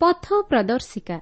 ପଥ 0.00 0.42
ପ୍ରଦର୍ଶିକା। 0.48 1.20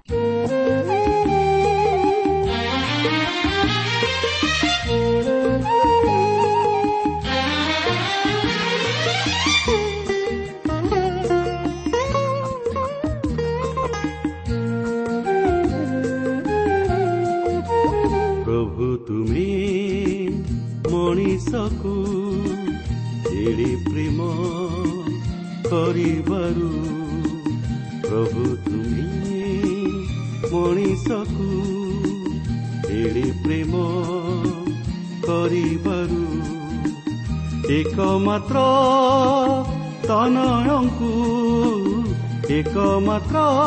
ଏକମାତ୍ର 43.25 43.64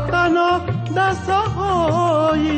ସୟତନ 0.00 0.42
ଦାସ 0.96 1.34
ହୋଇ 1.54 2.52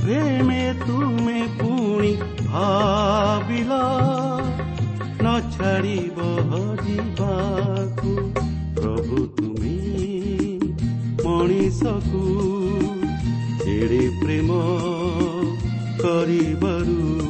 ପ୍ରେମେ 0.00 0.64
ତୁମେ 0.80 1.44
ପୁଣି 1.60 2.10
ଭାବିଲ 2.40 3.78
ନ 5.22 5.32
ଛାଡ଼ିବ 5.54 6.26
ହଜିବାକୁ 6.50 8.12
ପ୍ରଭୁ 8.76 9.22
ତୁମେ 9.38 9.78
ମଣିଷକୁ 11.24 12.22
ଏଡ଼େ 13.76 14.04
ପ୍ରେମ 14.20 14.60
କରିବାରୁ 16.04 17.21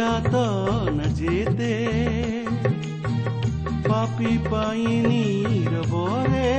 ପାପର 0.00 0.20
ଯାତନ 0.32 1.06
ଯେତେ 1.16 1.72
ପାପି 3.86 4.30
ପାଇଁ 4.46 4.92
ନିରବରେ 5.06 6.52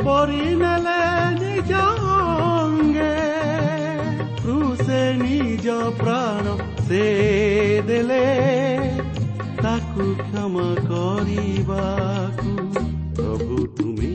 ବରି 0.00 0.44
ନେଲେ 0.60 0.98
ନିଜ 1.38 1.72
ଅଙ୍ଗେ 2.10 3.16
କୃଷେ 4.42 5.00
ନିଜ 5.22 5.76
ପ୍ରାଣ 5.98 6.54
ସେ 6.86 7.02
ଦେଲେ 7.88 8.22
ତାକୁ 9.62 10.06
କ୍ଷମା 10.22 10.68
କରିବାକୁ 10.86 12.54
ପ୍ରଭୁ 13.16 13.58
ତୁମେ 13.76 14.14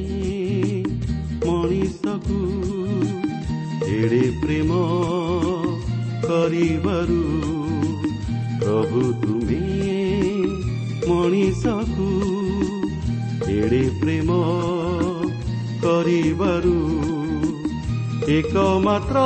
ମଣିଷକୁ 1.44 2.40
ଏଡ଼େ 3.94 4.24
ପ୍ରେମ 4.42 5.19
କରିବାରୁ 6.30 7.22
ପ୍ରଭୁ 8.60 9.00
ତୁମେ 9.22 9.62
ମଣିଷକୁ 11.06 12.10
ଏଡ଼େ 13.54 13.80
ପ୍ରେମ 14.02 14.36
କରିବାରୁ 15.84 16.76
ଏକମାତ୍ର 18.36 19.26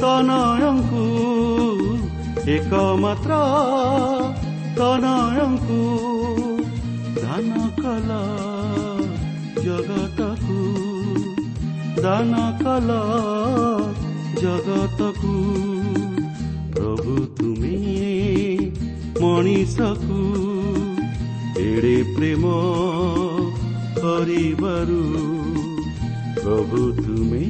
ତନୟଙ୍କୁ 0.00 1.06
ଏକମାତ୍ର 2.56 3.40
ତନୟଙ୍କୁ 4.76 5.80
ଦାନ 7.16 7.66
କଲ 7.80 8.20
ଜଗତକୁ 9.64 10.62
ଦାନ 12.02 12.48
କଲ 12.62 13.00
ଜଗତକୁ 14.44 15.32
ପ୍ରଭୁ 16.74 17.14
ତୁମେ 17.36 17.76
ମଣିଷକୁ 19.20 20.18
ଏଡ଼େ 21.60 21.96
ପ୍ରେମ 22.14 22.44
କରିବାରୁ 23.98 25.00
ପ୍ରଭୁ 26.42 26.80
ତୁମେ 27.02 27.46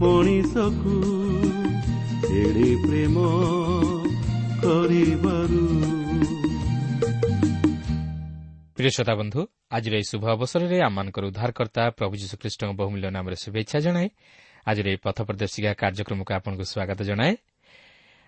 ମଣିଷକୁ 0.00 0.96
ଏଡ଼େ 2.40 2.70
ପ୍ରେମ 2.84 3.16
କରିବାରୁ। 4.64 5.64
ପ୍ରିୟ 8.76 8.90
ପ୍ରିୟଶତାବନ୍ଧୁ 8.90 9.40
ଆଜିର 9.76 9.94
ଏହି 9.94 10.06
ଶୁଭ 10.10 10.24
ଅବସରରେ 10.36 10.76
ଆମମାନଙ୍କର 10.88 11.24
ଉଦ୍ଧାରକର୍ତ୍ତା 11.30 11.82
ପ୍ରଭୁ 11.98 12.14
ଯୀଶୁକ୍ରିଷ୍ଣଙ୍କ 12.22 12.72
ବହୁମୂଲ୍ୟ 12.80 13.08
ନାମରେ 13.16 13.36
ଶୁଭେଚ୍ଛା 13.44 13.78
ଜଣାଇ 13.86 14.08
ଆଜିର 14.66 14.86
ଏହି 14.92 14.98
ପଥ 15.06 15.18
ପ୍ରଦର୍ଶିକା 15.28 15.70
କାର୍ଯ୍ୟକ୍ରମକୁ 15.82 16.30
ଆପଣଙ୍କୁ 16.38 16.64
ସ୍ୱାଗତ 16.72 17.00
ଜଣାଏ। 17.02 17.32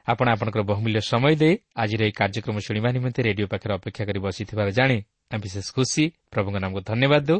ଆପଣ 0.06 0.26
ଆପଣଙ୍କର 0.34 0.62
ବହୁମୂଲ୍ୟ 0.62 1.00
ସମୟ 1.12 1.34
ଦେଇ 1.42 1.54
ଆଜିର 1.76 2.00
ଏହି 2.06 2.14
କାର୍ଯ୍ୟକ୍ରମ 2.20 2.56
ଶୁଣିବା 2.66 2.88
ନିମନ୍ତେ 2.96 3.20
ରେଡିଓ 3.22 3.46
ପାଖରେ 3.52 3.72
ଅପେକ୍ଷା 3.78 4.02
କରି 4.08 4.18
ବସିଥିବାର 4.26 4.68
ଜାଣି 4.78 4.98
ଆମେ 5.30 5.40
ବିଶେଷ 5.44 5.66
ଖୁସି। 5.76 6.04
ପ୍ରଭୁଙ୍କ 6.32 6.56
ନାମକୁ 6.64 6.80
ଧନ୍ୟବାଦ 6.90 7.22
ଦେଉ। 7.28 7.38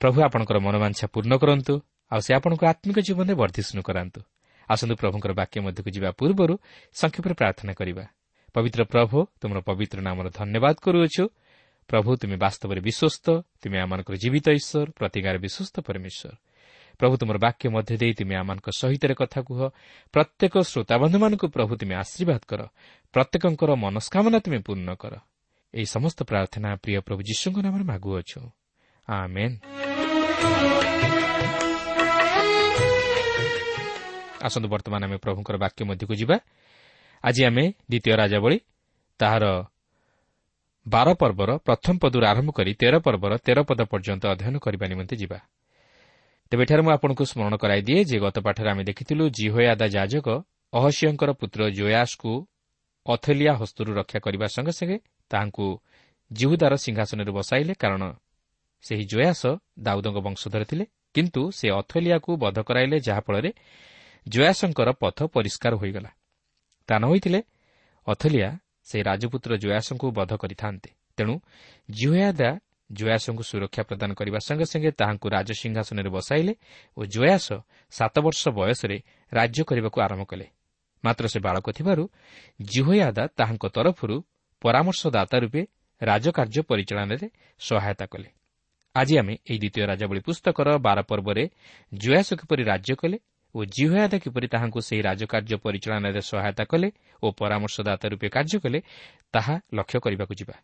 ପ୍ରଭୁ 0.00 0.18
ଆପଣଙ୍କର 0.26 0.56
ମନୋବାଞ୍ଛା 0.66 1.06
ପୂର୍ଣ୍ଣ 1.14 1.32
କରନ୍ତୁ 1.42 1.74
ଆଉ 2.12 2.20
ସେ 2.26 2.30
ଆପଣଙ୍କ 2.38 2.62
ଆତ୍ମିକ 2.72 2.98
ଜୀବନରେ 3.06 3.34
ବର୍ଦ୍ଧିଷ୍ଣୁ 3.40 3.80
କରାନ୍ତୁ। 3.88 4.20
ଆସନ୍ତୁ 4.68 4.94
ପ୍ରଭୁଙ୍କର 4.96 5.32
ବାକ୍ୟ 5.40 5.56
ମଧ୍ୟକୁ 5.66 5.88
ଯିବା 5.96 6.10
ପୂର୍ବରୁ 6.18 6.54
ସଂକ୍ଷେପରେ 6.96 7.34
ପ୍ରାର୍ଥନା 7.40 7.72
କରିବା। 7.78 8.04
ପବିତ୍ର 8.54 8.80
ପ୍ରଭୁ 8.84 9.18
ତୁମର 9.40 9.58
ପବିତ୍ର 9.68 9.98
ନାମର 10.02 10.26
ଧନ୍ୟବାଦ 10.38 10.76
କରୁଅଛୁ। 10.84 11.24
ପ୍ରଭୁ 11.88 12.10
ତୁମେ 12.20 12.36
ବାସ୍ତବରେ 12.44 12.80
ବିଶ୍ୱସ୍ତ 12.86 13.26
ତୁମେ 13.60 13.76
ଆମମାନଙ୍କର 13.84 14.14
ଜୀବିତ 14.22 14.46
ଈଶ୍ୱର 14.58 14.88
ପ୍ରତିଗାର 14.98 15.36
ବିଶ୍ୱସ୍ତ 15.44 15.76
ପରମେଶ୍ୱର। 15.86 16.34
ପ୍ରଭୁ 17.02 17.14
ତୁମର 17.18 17.36
ବାକ୍ୟ 17.38 17.66
ମଧ୍ୟ 17.74 17.94
ଦେଇ 17.98 18.12
ତୁମେ 18.14 18.34
ଆମମାନଙ୍କ 18.38 18.68
ସହିତ 18.70 19.02
କଥା 19.18 19.40
କୁହ। 19.42 19.60
ପ୍ରତ୍ୟେକ 20.14 20.54
ଶ୍ରୋତାବନ୍ଧୁମାନଙ୍କୁ 20.62 21.46
ପ୍ରଭୁ 21.50 21.72
ତୁମେ 21.74 21.94
ଆଶୀର୍ବାଦ 21.98 22.42
କର। 22.46 22.60
ପ୍ରତ୍ୟେକଙ୍କର 23.14 23.70
ମନସ୍କାମନା 23.74 24.38
ତୁମେ 24.38 24.58
ପୂର୍ଣ୍ଣ 24.58 24.90
କର। 24.94 25.14
ଏହି 25.74 25.86
ସମସ୍ତ 25.86 26.18
ପ୍ରାର୍ଥନା 26.22 26.68
ପ୍ରିୟ 26.78 27.00
ପ୍ରଭୁ 27.00 27.20
ଯୀଶୁଙ୍କ 27.26 27.58
ନାମରେ 27.66 27.84
ମାଗୁଅଛୁ। 27.84 28.40
ଆସନ୍ତୁ 34.46 34.68
ବର୍ତ୍ତମାନ 34.68 35.00
ଆମେ 35.04 35.16
ପ୍ରଭୁଙ୍କର 35.16 35.56
ବାକ୍ୟ 35.58 35.80
ମଧ୍ୟକୁ 35.84 36.14
ଯିବା। 36.14 36.36
ଆଜି 37.24 37.42
ଆମେ 37.44 37.64
ଦ୍ୱିତୀୟ 37.90 38.14
ରାଜାବଳୀ 38.16 38.58
ତାହାର 39.18 39.44
ବାର 40.86 41.08
ପର୍ବର 41.14 41.50
ପ୍ରଥମ 41.66 41.94
ପଦରୁ 42.02 42.24
ଆରମ୍ଭ 42.26 42.50
କରି 42.50 42.72
ତେର 42.74 42.94
ପର୍ବର 42.98 43.32
ତେର 43.46 43.58
ପଦ 43.62 43.80
ପର୍ଯ୍ୟନ୍ତ 43.90 44.24
ଅଧ୍ୟୟନ 44.26 44.54
କରିବା 44.58 44.86
ନିମନ୍ତେ 44.86 45.16
ଯିବା। 45.16 45.38
ତେବେ 46.52 46.62
ଏଠାରେ 46.62 46.82
ମୁଁ 46.84 46.92
ଆପଣଙ୍କୁ 46.92 47.24
ସ୍ମରଣ 47.24 47.54
କରାଇଦିଏ 47.56 48.00
ଯେ 48.04 48.16
ଗତ 48.20 48.36
ପାଠରେ 48.44 48.68
ଆମେ 48.70 48.82
ଦେଖିଥିଲୁ 48.84 49.24
ଜିହୋୟାଦା 49.38 49.86
ଯାଜକ 49.96 50.26
ଅହସିୟଙ୍କର 50.72 51.30
ପୁତ୍ର 51.40 51.60
ଜୟାସକୁ 51.78 52.32
ଅଥଲିଆ 53.06 53.52
ହସ୍ତରୁ 53.60 53.90
ରକ୍ଷା 53.94 54.18
କରିବା 54.20 54.46
ସଙ୍ଗେ 54.46 54.72
ସଙ୍ଗେ 54.78 54.96
ତାହାଙ୍କୁ 55.30 55.66
ଜିହୁଦାର 56.30 56.72
ସିଂହାସନରେ 56.76 57.32
ବସାଇଲେ 57.32 57.72
କାରଣ 57.74 58.02
ସେହି 58.84 59.04
ଜୟାସ 59.04 59.42
ଦାଉଦଙ୍କ 59.78 60.18
ବଂଶଧର 60.18 60.62
ଥିଲେ। 60.64 60.84
କିନ୍ତୁ 61.14 61.42
ସେ 61.50 61.66
ଅଥଲିଆକୁ 61.80 62.30
ବଧ 62.36 62.56
କରାଇଲେ 62.68 62.96
ଯାହାଫଳରେ 63.00 63.50
ଜୟାସଙ୍କର 64.28 64.88
ପଥ 65.02 65.18
ପରିଷ୍କାର 65.34 65.72
ହୋଇଗଲା। 65.76 66.10
ତା 66.88 66.94
ନ 67.00 67.04
ହୋଇଥିଲେ 67.08 67.40
ଅଥଲିଆ 68.06 68.48
ସେହି 68.84 69.02
ରାଜପୁତ୍ର 69.02 69.50
ଜୟାସଙ୍କୁ 69.56 70.06
ବଧ 70.18 70.30
କରିଥାନ୍ତେ। 70.36 70.90
ତେଣୁ 71.16 71.34
ଜିହୋୟାଦା 71.90 72.50
ଜୟାସଙ୍କୁ 72.92 73.42
ସୁରକ୍ଷା 73.42 73.82
ପ୍ରଦାନ 73.82 74.10
କରିବା 74.14 74.38
ସଙ୍ଗେ 74.38 74.66
ସଙ୍ଗେ 74.72 74.90
ତାହାଙ୍କୁ 75.00 75.26
ରାଜସିଂହାସନରେ 75.36 76.10
ବସାଇଲେ 76.16 76.54
ଓ 76.96 77.00
ଜୟାସ 77.14 77.46
ସାତ 77.92 78.14
ବର୍ଷ 78.26 78.42
ବୟସରେ 78.58 78.96
ରାଜ୍ୟ 79.32 79.60
କରିବାକୁ 79.68 79.98
ଆରମ୍ଭ 80.06 80.24
କଲେ। 80.24 80.46
ମାତ୍ର 81.04 81.24
ସେ 81.32 81.38
ବାଳକ 81.40 81.66
ଥିବାରୁ 81.76 82.04
ଜିହୋୟାଦା 82.60 83.24
ତାହାଙ୍କ 83.38 83.64
ତରଫରୁ 83.76 84.16
ପରାମର୍ଶଦାତା 84.62 85.36
ରୂପେ 85.44 85.62
ରାଜକାର୍ଯ୍ୟ 86.00 86.60
ପରିଚାଳନାରେ 86.70 87.26
ସହାୟତା 87.60 88.06
କଲେ। 88.06 88.28
ଆଜି 88.94 89.14
ଆମେ 89.18 89.34
ଏହି 89.48 89.58
ଦ୍ୱିତୀୟ 89.58 89.84
ରାଜାବଳୀ 89.90 90.20
ପୁସ୍ତକର 90.20 90.68
ବାର 90.78 90.98
ପର୍ବରେ 91.02 91.44
ଜୟାସ 91.92 92.28
କିପରି 92.40 92.62
ରାଜ୍ୟ 92.64 92.94
କଲେ 93.00 93.16
ଓ 93.54 93.60
ଜିହୋୟାଦା 93.64 94.16
କିପରି 94.24 94.46
ତାହାଙ୍କୁ 94.54 94.80
ସେହି 94.88 95.02
ରାଜକାର୍ଯ୍ୟ 95.08 95.56
ପରିଚାଳନାରେ 95.64 96.20
ସହାୟତା 96.30 96.64
କଲେ 96.64 96.88
ଓ 97.22 97.26
ପରାମର୍ଶଦାତା 97.40 98.06
ରୂପେ 98.12 98.28
କାର୍ଯ୍ୟ 98.28 98.58
କଲେ 98.64 98.78
ତାହା 99.32 99.54
ଲକ୍ଷ୍ୟ 99.74 99.98
କରିବାକୁ 100.04 100.34
ଯିବା। 100.40 100.54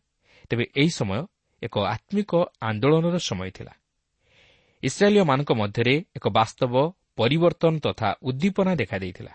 ତେବେ 0.51 0.65
ଏହି 0.81 0.91
ସମୟ 0.91 1.21
ଏକ 1.63 1.79
ଆତ୍ମିକ 1.79 2.35
ଆନ୍ଦୋଳନର 2.61 3.17
ସମୟ 3.19 3.51
ଥିଲା। 3.51 3.75
ଇସ୍ରାଏଲୀୟମାନଙ୍କ 4.83 5.53
ମଧ୍ୟରେ 5.53 6.05
ଏକ 6.17 6.29
ବାସ୍ତବ 6.29 6.93
ପରିବର୍ତ୍ତନ 7.17 7.79
ତଥା 7.79 8.15
ଉଦ୍ଦୀପନା 8.23 8.75
ଦେଖାଦେଇଥିଲା। 8.75 9.33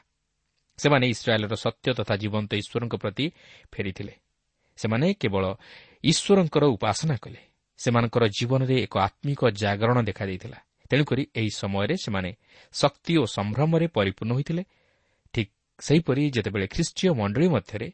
ସେମାନେ 0.78 1.08
ଇସ୍ରାଏଲ୍ର 1.08 1.56
ସତ୍ୟ 1.56 1.94
ତଥା 1.94 2.16
ଜୀବନ୍ତ 2.16 2.54
ଈଶ୍ୱରଙ୍କ 2.54 2.96
ପ୍ରତି 2.96 3.32
ଫେରିଥିଲେ। 3.72 4.14
ସେମାନେ 4.78 5.14
କେବଳ 5.14 5.54
ଈଶ୍ୱରଙ୍କର 6.04 6.64
ଉପାସନା 6.66 7.16
କଲେ। 7.18 7.42
ସେମାନଙ୍କର 7.78 8.28
ଜୀବନରେ 8.28 8.76
ଏକ 8.82 8.98
ଆତ୍ମିକ 8.98 9.50
ଜାଗରଣ 9.50 10.02
ଦେଖାଦେଇଥିଲା। 10.02 10.58
ତେଣୁକରି 10.90 11.28
ଏହି 11.36 11.50
ସମୟରେ 11.50 11.96
ସେମାନେ 11.98 12.36
ଶକ୍ତି 12.74 13.18
ଓ 13.18 13.26
ସମ୍ଭ୍ରମରେ 13.26 13.88
ପରିପୂର୍ଣ୍ଣ 13.88 14.34
ହୋଇଥିଲେ। 14.34 14.64
ଠିକ୍ 15.34 15.52
ସେହିପରି 15.80 16.32
ଯେତେବେଳେ 16.32 16.68
ଖ୍ରୀଷ୍ଟୀୟ 16.68 17.14
ମଣ୍ଡଳୀ 17.14 17.48
ମଧ୍ୟରେ 17.48 17.94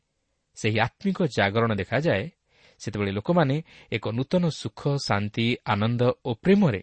ସେହି 0.56 0.80
ଆତ୍ମିକ 0.80 1.24
ଜାଗରଣ 1.24 1.76
ଦେଖାଯାଏ 1.76 2.30
ସେତେବେଳେ 2.82 3.12
ଲୋକମାନେ 3.12 3.56
ଏକ 3.92 4.06
ନୂତନ 4.10 4.44
ସୁଖ 4.62 4.82
ଶାନ୍ତି 5.08 5.46
ଆନନ୍ଦ 5.66 6.02
ଓ 6.26 6.32
ପ୍ରେମରେ 6.44 6.82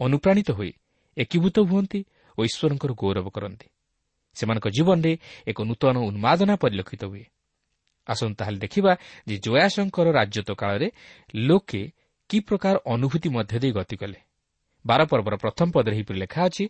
ଅନୁପ୍ରାଣିତ 0.00 0.48
ହୋଇ 0.50 0.72
ଏକୀଭୂତ 1.16 1.56
ହୁଅନ୍ତି 1.70 2.00
ଓ 2.38 2.40
ଈଶ୍ୱରଙ୍କର 2.44 2.90
ଗୌରବ 3.02 3.26
କରନ୍ତି। 3.36 3.66
ସେମାନଙ୍କ 4.36 4.66
ଜୀବନରେ 4.68 5.12
ଏକ 5.50 5.58
ନୂତନ 5.62 5.96
ଉନ୍ମାଦନା 6.08 6.54
ପରିଲକ୍ଷିତ 6.62 7.02
ହୁଏ। 7.04 7.24
ଆସନ୍ତୁ 8.08 8.34
ତାହେଲେ 8.40 8.58
ଦେଖିବା 8.58 8.92
ଯେ 9.28 9.36
ଜୟାଶଙ୍କର 9.44 10.06
ରାଜତ୍ୱ 10.18 10.58
କାଳରେ 10.60 10.88
ଲୋକେ 11.48 11.82
କି 12.30 12.38
ପ୍ରକାର 12.40 12.74
ଅନୁଭୂତି 12.94 13.28
ମଧ୍ୟ 13.36 13.56
ଦେଇ 13.62 13.72
ଗତି 13.72 13.96
କଲେ। 13.96 14.18
ବାର 14.84 15.00
ପର୍ବର 15.10 15.34
ପ୍ରଥମ 15.36 15.66
ପଦରେ 15.74 15.94
ଏହିପରି 15.96 16.18
ଲେଖା 16.18 16.40
ଅଛି 16.48 16.64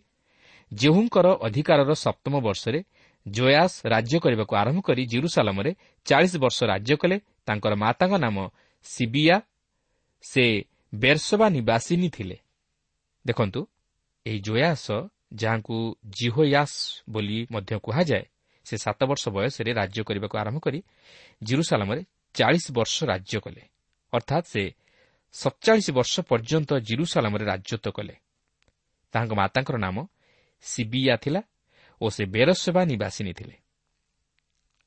ଯେଉଁଙ୍କର 0.72 1.26
ଅଧିକାରର 1.46 1.90
ସପ୍ତମ 2.04 2.34
ବର୍ଷରେ 2.40 2.80
ଜୟାସ 3.26 3.72
ରାଜ୍ୟ 3.84 4.16
କରିବାକୁ 4.24 4.52
ଆରମ୍ଭ 4.62 4.80
କରି 4.80 5.02
ଜିରୁସାଲାମରେ 5.12 5.70
ଚାଳିଶ 6.06 6.32
ବର୍ଷ 6.44 6.58
ରାଜ୍ୟ 6.72 6.94
କଲେ 7.02 7.16
ତାଙ୍କର 7.46 7.72
ମାତାଙ୍କ 7.84 8.14
ନାମ 8.24 8.36
ସିବିଆ 8.92 9.36
ସେ 10.24 10.64
ବେର୍ସବା 10.94 11.46
ନିବାସିନୀ 11.48 12.08
ଥିଲେ। 12.10 12.38
ଦେଖନ୍ତୁ 13.26 13.60
ଏହି 14.26 14.38
ଜୟାସ 14.40 14.86
ଯାହାଙ୍କୁ 15.34 15.76
ଜିହୋୟାସ୍ 16.08 16.76
ବୋଲି 17.10 17.46
ମଧ୍ୟ 17.50 17.78
କୁହାଯାଏ 17.78 18.24
ସେ 18.66 18.76
ସାତ 18.76 19.00
ବର୍ଷ 19.04 19.24
ବୟସରେ 19.28 19.70
ରାଜ୍ୟ 19.72 20.00
କରିବାକୁ 20.02 20.38
ଆରମ୍ଭ 20.38 20.58
କରି 20.58 20.80
ଜିରୁସାଲାମରେ 21.42 22.02
ଚାଳିଶ 22.34 22.66
ବର୍ଷ 22.72 22.96
ରାଜ୍ୟ 23.04 23.40
କଲେ। 23.40 23.62
ଅର୍ଥାତ୍ 24.12 24.46
ସେ 24.46 24.62
ସତଚାଳିଶ 25.32 25.88
ବର୍ଷ 25.90 26.14
ପର୍ଯ୍ୟନ୍ତ 26.20 26.70
ଜିରୁସାଲାମରେ 26.80 27.44
ରାଜତ୍ୱ 27.44 27.92
କଲେ। 27.92 28.14
ତାହାଙ୍କ 29.14 29.32
ମାତାଙ୍କର 29.32 29.76
ନାମ 29.76 29.96
ସିବିଆ 30.64 31.16
ଥିଲା 31.16 31.42
ଓ 32.00 32.06
ସେ 32.10 32.24
ବେରସେବା 32.24 32.82
ନିବାସିନୀ 32.84 33.32
ଥିଲେ। 33.32 33.56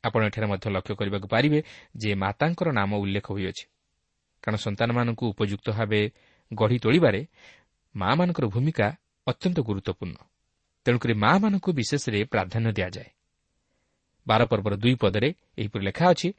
ଆପଣ 0.03 0.21
ଏଠାରେ 0.25 0.47
ମଧ୍ୟ 0.47 0.67
ଲକ୍ଷ୍ୟ 0.69 0.93
କରିବାକୁ 0.95 1.27
ପାରିବେ 1.27 1.59
ଯେ 1.97 2.09
ମାତାଙ୍କର 2.15 2.67
ନାମ 2.71 2.91
ଉଲ୍ଲେଖ 2.95 3.27
ହୋଇଅଛି। 3.31 3.65
କାରଣ 4.43 4.57
ସନ୍ତାନମାନଙ୍କୁ 4.57 5.25
ଉପଯୁକ୍ତ 5.27 5.67
ଭାବେ 5.71 6.01
ଗଢ଼ି 6.53 6.77
ତୋଳିବାରେ 6.79 7.21
ମା'ମାନଙ୍କର 7.95 8.45
ଭୂମିକା 8.45 8.87
ଅତ୍ୟନ୍ତ 9.27 9.59
ଗୁରୁତ୍ୱପୂର୍ଣ୍ଣ। 9.59 10.17
ତେଣୁକରି 10.85 11.13
ମା'ମାନଙ୍କୁ 11.13 11.69
ବିଶେଷରେ 11.73 12.19
ପ୍ରାଧାନ୍ୟ 12.23 12.71
ଦିଆଯାଏ। 12.71 13.09
ବାର 14.27 14.41
ପର୍ବର 14.45 14.73
ଦୁଇ 14.75 14.95
ପଦରେ 14.95 15.33
ଏହିପରି 15.57 15.83
ଲେଖା 15.85 16.05
ଅଛି 16.09 16.29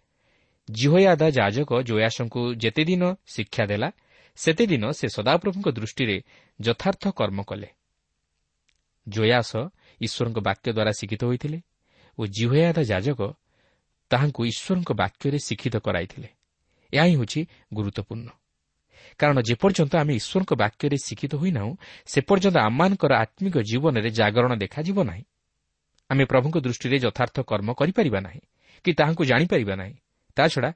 ଜିହୋୟାଦା 0.70 1.28
ଯାଜକ 1.30 1.70
ଜୟାସଙ୍କୁ 1.82 2.40
ଯେତେଦିନ 2.54 3.02
ଶିକ୍ଷା 3.26 3.64
ଦେଲା 3.66 3.88
ସେତେଦିନ 4.36 4.84
ସେ 4.90 5.06
ସଦାପ୍ରଭୁଙ୍କ 5.08 5.68
ଦୃଷ୍ଟିରେ 5.68 6.16
ଯଥାର୍ଥ 6.60 7.04
କର୍ମ 7.08 7.42
କଲେ। 7.42 7.68
ଜୟାସ 9.08 9.50
ଈଶ୍ୱରଙ୍କ 10.00 10.38
ବାକ୍ୟ 10.38 10.68
ଦ୍ୱାରା 10.72 10.92
ଶିକ୍ଷିତ 10.92 11.22
ହୋଇଥିଲେ 11.24 11.58
ଓ 12.18 12.22
ଜିହୋୟାଦା 12.26 12.82
ଯାଜକ 12.82 13.20
ତାହାଙ୍କୁ 14.10 14.40
ଈଶ୍ୱରଙ୍କ 14.44 14.90
ବାକ୍ୟରେ 14.92 15.38
ଶିକ୍ଷିତ 15.38 15.76
କରାଇଥିଲେ। 15.76 16.28
ଏହା 16.92 17.04
ହିଁ 17.04 17.14
ହେଉଛି 17.16 17.40
ଗୁରୁତ୍ୱପୂର୍ଣ୍ଣ 17.74 18.28
କାରଣ 19.20 19.38
ଯେପର୍ଯ୍ୟନ୍ତ 19.40 19.94
ଆମେ 20.02 20.12
ଈଶ୍ୱରଙ୍କ 20.20 20.52
ବାକ୍ୟରେ 20.54 20.96
ଶିକ୍ଷିତ 21.06 21.32
ହୋଇନାହୁଁ 21.34 21.72
ସେ 22.06 22.18
ପର୍ଯ୍ୟନ୍ତ 22.28 22.56
ଆମମାନଙ୍କର 22.58 23.12
ଆତ୍ମିକ 23.24 23.56
ଜୀବନରେ 23.70 24.10
ଜାଗରଣ 24.10 24.52
ଦେଖାଯିବ 24.64 24.98
ନାହିଁ 25.10 25.24
ଆମେ 26.10 26.24
ପ୍ରଭୁଙ୍କ 26.24 26.56
ଦୃଷ୍ଟିରେ 26.60 26.96
ଯଥାର୍ଥ 26.98 27.36
କର୍ମ 27.50 27.68
କରିପାରିବା 27.72 28.20
ନାହିଁ 28.20 28.42
କି 28.84 28.90
ତାହାଙ୍କୁ 28.98 29.22
ଜାଣିପାରିବା 29.24 29.74
ନାହିଁ 29.76 29.94
ତାଛଡ଼ା 30.36 30.70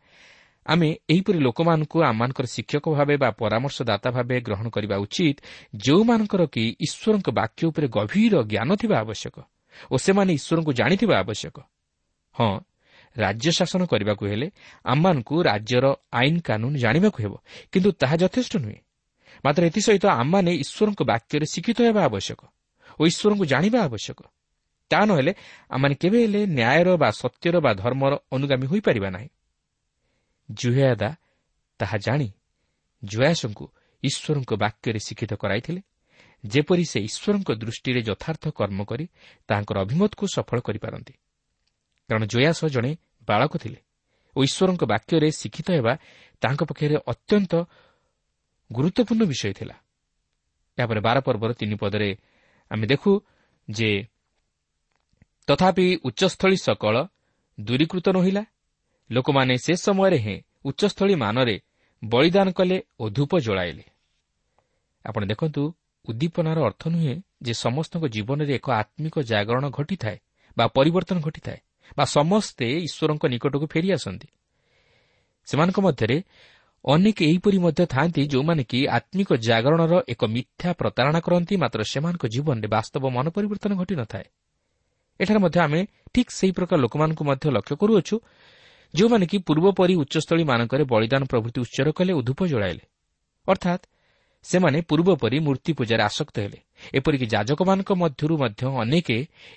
ଆମେ 0.66 0.88
ଏହିପରି 1.08 1.38
ଲୋକମାନଙ୍କୁ 1.38 1.98
ଆମମାନଙ୍କର 2.02 2.46
ଶିକ୍ଷକ 2.46 2.84
ଭାବେ 2.94 3.16
ବା 3.16 3.28
ପରାମର୍ଶଦାତା 3.32 4.08
ଭାବେ 4.10 4.36
ଗ୍ରହଣ 4.40 4.66
କରିବା 4.68 4.96
ଉଚିତ 5.04 5.36
ଯେଉଁମାନଙ୍କର 5.76 6.42
କି 6.46 6.64
ଈଶ୍ୱରଙ୍କ 6.86 7.28
ବାକ୍ୟ 7.30 7.62
ଉପରେ 7.66 7.86
ଗଭୀର 7.88 8.34
ଜ୍ଞାନ 8.52 8.70
ଥିବା 8.74 8.96
ଆବଶ୍ୟକ 9.04 9.36
ଓ 9.90 9.94
ସେମାନେ 9.96 10.32
ଈଶ୍ୱରଙ୍କୁ 10.38 10.72
ଜାଣିଥିବା 10.72 11.14
ଆବଶ୍ୟକ 11.18 11.56
ହଁ 12.34 12.52
ରାଜ୍ୟ 13.18 13.50
ଶାସନ 13.58 13.80
କରିବାକୁ 13.86 14.24
ହେଲେ 14.26 14.48
ଆମମାନଙ୍କୁ 14.84 15.42
ରାଜ୍ୟର 15.42 15.86
ଆଇନ 16.12 16.36
କାନୁନ 16.40 16.72
ଜାଣିବାକୁ 16.76 17.18
ହେବ। 17.22 17.34
କିନ୍ତୁ 17.72 17.90
ତାହା 17.92 18.16
ଯଥେଷ୍ଟ 18.16 18.52
ନୁହେଁ। 18.56 18.78
ମାତ୍ର 19.44 19.62
ଏଥିସହିତ 19.66 20.04
ଆମମାନେ 20.06 20.50
ଈଶ୍ୱରଙ୍କ 20.54 21.00
ବାକ୍ୟରେ 21.02 21.46
ଶିକ୍ଷିତ 21.52 21.78
ହେବା 21.82 22.00
ଆବଶ୍ୟକ 22.04 22.40
ଓ 23.00 23.02
ଈଶ୍ୱରଙ୍କୁ 23.06 23.44
ଜାଣିବା 23.44 23.78
ଆବଶ୍ୟକ। 23.82 24.20
ତା 24.90 25.00
ନହେଲେ 25.06 25.32
ଆମମାନେ 25.70 25.94
କେବେ 25.94 26.18
ହେଲେ 26.22 26.40
ନ୍ୟାୟର 26.46 26.88
ବା 26.96 27.08
ସତ୍ୟର 27.10 27.56
ବା 27.60 27.70
ଧର୍ମର 27.74 28.12
ଅନୁଗାମୀ 28.32 28.66
ହୋଇପାରିବା 28.66 29.08
ନାହିଁ। 29.10 29.28
ଜୁହେଦା 30.50 31.10
ତାହା 31.78 31.96
ଜାଣି 31.98 32.28
ଜୟାସଙ୍କୁ 33.04 33.64
ଈଶ୍ୱରଙ୍କ 34.02 34.50
ବାକ୍ୟରେ 34.54 34.98
ଶିକ୍ଷିତ 34.98 35.32
କରାଇଥିଲେ 35.34 35.80
ଯେପରି 36.46 36.84
ସେ 36.84 36.98
ଈଶ୍ୱରଙ୍କ 37.00 37.50
ଦୃଷ୍ଟିରେ 37.52 38.00
ଯଥାର୍ଥ 38.02 38.44
କର୍ମ 38.48 38.84
କରି 38.84 39.06
ତାହାଙ୍କର 39.48 39.76
ଅଭିମତକୁ 39.78 40.24
ସଫଳ 40.34 40.58
କରିପାରନ୍ତି। 40.60 41.14
କାରଣ 42.08 42.24
ଜୟାସ 42.24 42.66
ଜଣେ 42.66 42.96
ବାଳକ 43.28 43.52
ଥିଲେ 43.62 43.80
ଓ 44.36 44.38
ଈଶ୍ୱରଙ୍କ 44.46 44.82
ବାକ୍ୟରେ 44.92 45.28
ଶିକ୍ଷିତ 45.40 45.68
ହେବା 45.76 45.92
ତାଙ୍କ 46.42 46.60
ପକ୍ଷରେ 46.68 46.96
ଅତ୍ୟନ୍ତ 47.12 47.52
ଗୁରୁତ୍ୱପୂର୍ଣ୍ଣ 48.70 49.22
ବିଷୟ 49.32 49.52
ଥିଲା। 49.58 49.76
ଏହାପରେ 50.78 51.00
ବାର 51.06 51.16
ପର୍ବର 51.26 51.50
ତିନି 51.60 51.76
ପଦରେ 51.82 52.10
ଆମେ 52.70 52.84
ଦେଖୁ 52.86 53.10
ଯେ 53.68 53.90
ତଥାପି 55.48 55.86
ଉଚ୍ଚସ୍ଥଳୀ 56.08 56.56
ସକଳ 56.66 56.94
ଦୂରୀକୃତ 57.58 58.06
ନହିଲା 58.16 58.42
ଲୋକମାନେ 59.10 59.54
ସେ 59.58 59.72
ସମୟରେ 59.76 60.18
ହିଁ 60.18 60.36
ଉଚ୍ଚସ୍ଥଳୀ 60.68 61.14
ମାନରେ 61.14 61.56
ବଳିଦାନ 62.02 62.48
କଲେ 62.58 62.76
ଓ 63.00 63.04
ଧୂପ 63.10 63.32
ଜଳାଇଲେ। 63.38 63.84
ଆପଣ 65.04 65.22
ଦେଖନ୍ତୁ 65.30 65.62
ଉଦ୍ଦୀପନାର 66.04 66.58
ଅର୍ଥ 66.68 66.82
ନୁହେଁ 66.88 67.14
ଯେ 67.42 67.52
ସମସ୍ତଙ୍କ 67.64 68.04
ଜୀବନରେ 68.14 68.52
ଏକ 68.58 68.66
ଆତ୍ମିକ 68.82 69.14
ଜାଗରଣ 69.30 69.64
ଘଟିଥାଏ 69.70 70.18
ବା 70.56 70.64
ପରିବର୍ତ୍ତନ 70.76 71.18
ଘଟିଥାଏ। 71.20 71.58
ବା 71.98 72.04
ସମସ୍ତେ 72.04 72.66
ଈଶ୍ୱରଙ୍କ 72.86 73.24
ନିକଟକୁ 73.32 73.66
ଫେରିଆସନ୍ତି 73.66 74.28
ସେମାନଙ୍କ 75.48 75.78
ମଧ୍ୟରେ 75.80 76.16
ଅନେକ 76.84 77.18
ଏହିପରି 77.22 77.58
ମଧ୍ୟ 77.58 77.82
ଥାନ୍ତି 77.86 78.22
ଯେଉଁମାନେ 78.32 78.62
କି 78.64 78.78
ଆତ୍ମିକ 78.98 79.30
ଜାଗରଣର 79.46 79.94
ଏକ 80.08 80.22
ମିଥ୍ୟା 80.26 80.70
ପ୍ରତାରଣା 80.80 81.20
କରନ୍ତି 81.20 81.54
ମାତ୍ର 81.56 81.80
ସେମାନଙ୍କ 81.92 82.24
ଜୀବନରେ 82.34 82.68
ବାସ୍ତବ 82.68 83.04
ମନ 83.16 83.26
ପରିବର୍ତ୍ତନ 83.36 83.72
ଘଟିନଥାଏ 83.82 84.26
ଏଠାରେ 85.20 85.38
ମଧ୍ୟ 85.38 85.58
ଆମେ 85.60 85.80
ଠିକ୍ 86.14 86.30
ସେହି 86.30 86.52
ପ୍ରକାର 86.52 86.78
ଲୋକମାନଙ୍କୁ 86.84 87.22
ମଧ୍ୟ 87.24 87.46
ଲକ୍ଷ୍ୟ 87.56 87.74
କରୁଅଛୁ 87.80 88.16
ଯେଉଁମାନେ 88.94 89.26
କି 89.26 89.38
ପୂର୍ବପରି 89.38 89.94
ଉଚ୍ଚସ୍ଥଳୀମାନଙ୍କରେ 90.02 90.84
ବଳିଦାନ 90.84 91.22
ପ୍ରଭୃତି 91.24 91.58
ଉଚ୍ଚର 91.60 91.88
କଲେ 91.92 92.12
ଓ 92.12 92.20
ଧୂପ 92.22 92.40
ଜଳାଇଲେ। 92.46 92.84
ଅର୍ଥାତ୍ 93.48 93.84
ସେମାନେ 94.44 94.78
ପୂର୍ବପରି 94.88 95.38
ମୂର୍ତ୍ତି 95.40 95.72
ପୂଜାରେ 95.72 96.02
ଆସକ୍ତ 96.02 96.36
ହେଲେ। 96.38 96.58
ଏପରିକି 96.94 97.26
ଯାଜକମାନଙ୍କ 97.26 97.90
ମଧ୍ୟରୁ 97.92 98.34
ମଧ୍ୟ 98.36 98.62
ଅନେକ 98.82 99.08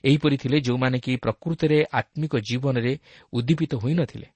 ଏହିପରି 0.03 0.35
ଥିଲେ 0.37 0.57
ଯେଉଁମାନେ 0.61 0.97
କି 0.99 1.11
ପ୍ରକୃତରେ 1.15 1.77
ଆତ୍ମିକ 1.91 2.33
ଜୀବନରେ 2.39 2.93
ଉଦ୍ଦୀପିତ 3.33 3.71
ହୋଇନଥିଲେ। 3.75 4.27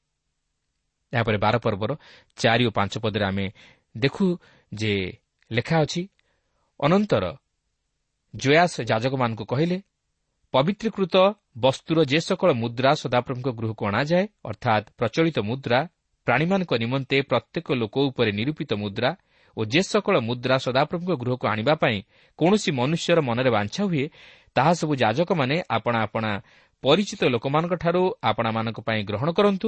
ଏହାପରେ 1.13 1.38
ବାର 1.38 1.56
ପର୍ବର 1.58 1.92
ଚାରି 2.38 2.63
ଓ 2.66 2.72
ପାଞ୍ଚ 2.72 2.94
ପଦରେ 3.04 3.25
ଆମେ 3.25 3.46
ଦେଖୁ 3.96 4.25
ଯେ 4.72 4.94
ଲେଖା 5.52 5.78
ଅଛି 5.82 6.02
ଅନନ୍ତର 6.80 7.25
ଜୟାସ 8.34 8.74
ଯାଜକମାନଙ୍କୁ 8.82 9.46
କହିଲେ 9.46 9.78
ପବିତ୍ରୀକୃତ 10.54 11.16
ବସ୍ତୁର 11.58 11.98
ଯେ 12.06 12.20
ସକଳ 12.20 12.50
ମୁଦ୍ରା 12.54 12.92
ସଦାପ୍ରଭୁଙ୍କ 12.94 13.50
ଗୃହକୁ 13.50 13.84
ଅଣାଯାଏ 13.88 14.25
ଅର୍ଥାତ୍ 14.46 14.86
ପ୍ରଚଳିତ 14.98 15.38
ମୁଦ୍ରା 15.40 15.80
ପ୍ରାଣୀମାନଙ୍କ 16.28 16.72
ନିମନ୍ତେ 16.74 17.18
ପ୍ରତ୍ୟେକ 17.22 17.68
ଲୋକ 17.74 17.96
ଉପରେ 18.10 18.32
ନିରୂପିତ 18.32 18.72
ମୁଦ୍ରା 18.74 19.10
ଓ 19.57 19.62
ଯେ 19.65 19.81
ସକଳ 19.81 20.15
ମୁଦ୍ରା 20.19 20.55
ସଦାପ୍ରଭୁଙ୍କ 20.65 21.12
ଗୃହକୁ 21.22 21.45
ଆଣିବା 21.48 21.74
ପାଇଁ 21.75 21.98
କୌଣସି 22.39 22.69
ମନୁଷ୍ୟର 22.79 23.19
ମନରେ 23.22 23.50
ବାଞ୍ଛା 23.50 23.83
ହୁଏ 23.83 24.05
ତାହା 24.55 24.72
ସବୁ 24.74 24.93
ଯାଜକମାନେ 24.95 25.55
ଆପଣା 25.69 26.00
ଆପଣା 26.05 26.31
ପରିଚିତ 26.83 27.22
ଲୋକମାନଙ୍କଠାରୁ 27.33 28.01
ଆପଣାମାନଙ୍କ 28.24 28.79
ପାଇଁ 28.88 29.00
ଗ୍ରହଣ 29.10 29.29
କରନ୍ତୁ। 29.31 29.67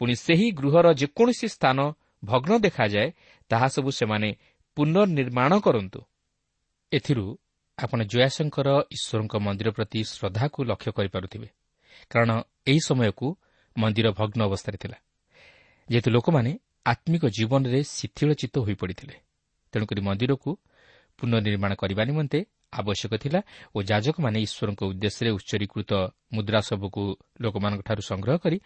ପୁଣି 0.00 0.14
ସେହି 0.16 0.46
ଗୃହର 0.52 0.86
ଯେକୌଣସି 0.94 1.46
ସ୍ଥାନ 1.48 1.78
ଭଗ୍ନ 2.24 2.52
ଦେଖାଯାଏ 2.58 3.08
ତାହା 3.50 3.68
ସବୁ 3.68 3.90
ସେମାନେ 3.90 4.28
ପୁନର୍ନିର୍ମାଣ 4.76 5.52
କରନ୍ତୁ। 5.60 6.00
ଏଥିରୁ 6.92 7.26
ଆପଣ 7.78 7.98
ଜୟାଶଙ୍କର 8.12 8.68
ଈଶ୍ୱରଙ୍କ 8.90 9.34
ମନ୍ଦିର 9.36 9.68
ପ୍ରତି 9.70 10.00
ଶ୍ରଦ୍ଧାକୁ 10.12 10.58
ଲକ୍ଷ୍ୟ 10.64 10.90
କରିପାରୁଥିବେ। 10.92 11.48
କାରଣ 12.10 12.30
ଏହି 12.66 12.80
ସମୟକୁ 12.88 13.26
ମନ୍ଦିର 13.76 14.06
ଭଗ୍ନ 14.10 14.40
ଅବସ୍ଥାରେ 14.44 14.78
ଥିଲା। 14.78 14.98
ଯେହେତୁ 15.90 16.08
ଲୋକମାନେ 16.10 16.52
ଆତ୍ମିକ 16.86 17.22
ଜୀବନରେ 17.36 17.80
ଶିଥିଳଚିତ 17.88 18.54
ହୋଇପଡ଼ିଥିଲେ 18.66 19.16
ତେଣୁକରି 19.74 20.00
ମନ୍ଦିରକୁ 20.00 20.50
ପୁନର୍ନିର୍ମାଣ 21.18 21.72
କରିବା 21.74 22.02
ନିମନ୍ତେ 22.04 22.38
ଆବଶ୍ୟକ 22.72 23.12
ଥିଲା 23.14 23.40
ଓ 23.74 23.78
ଯାଜକମାନେ 23.82 24.38
ଈଶ୍ୱରଙ୍କ 24.46 24.80
ଉଦ୍ଦେଶ୍ୟରେ 24.90 25.30
ଉଚ୍ଚରୀକୃତ 25.30 25.90
ମୁଦ୍ରା 26.34 26.60
ସବୁକୁ 26.60 27.02
ଲୋକମାନଙ୍କଠାରୁ 27.40 28.02
ସଂଗ୍ରହ 28.10 28.36
କରି 28.44 28.58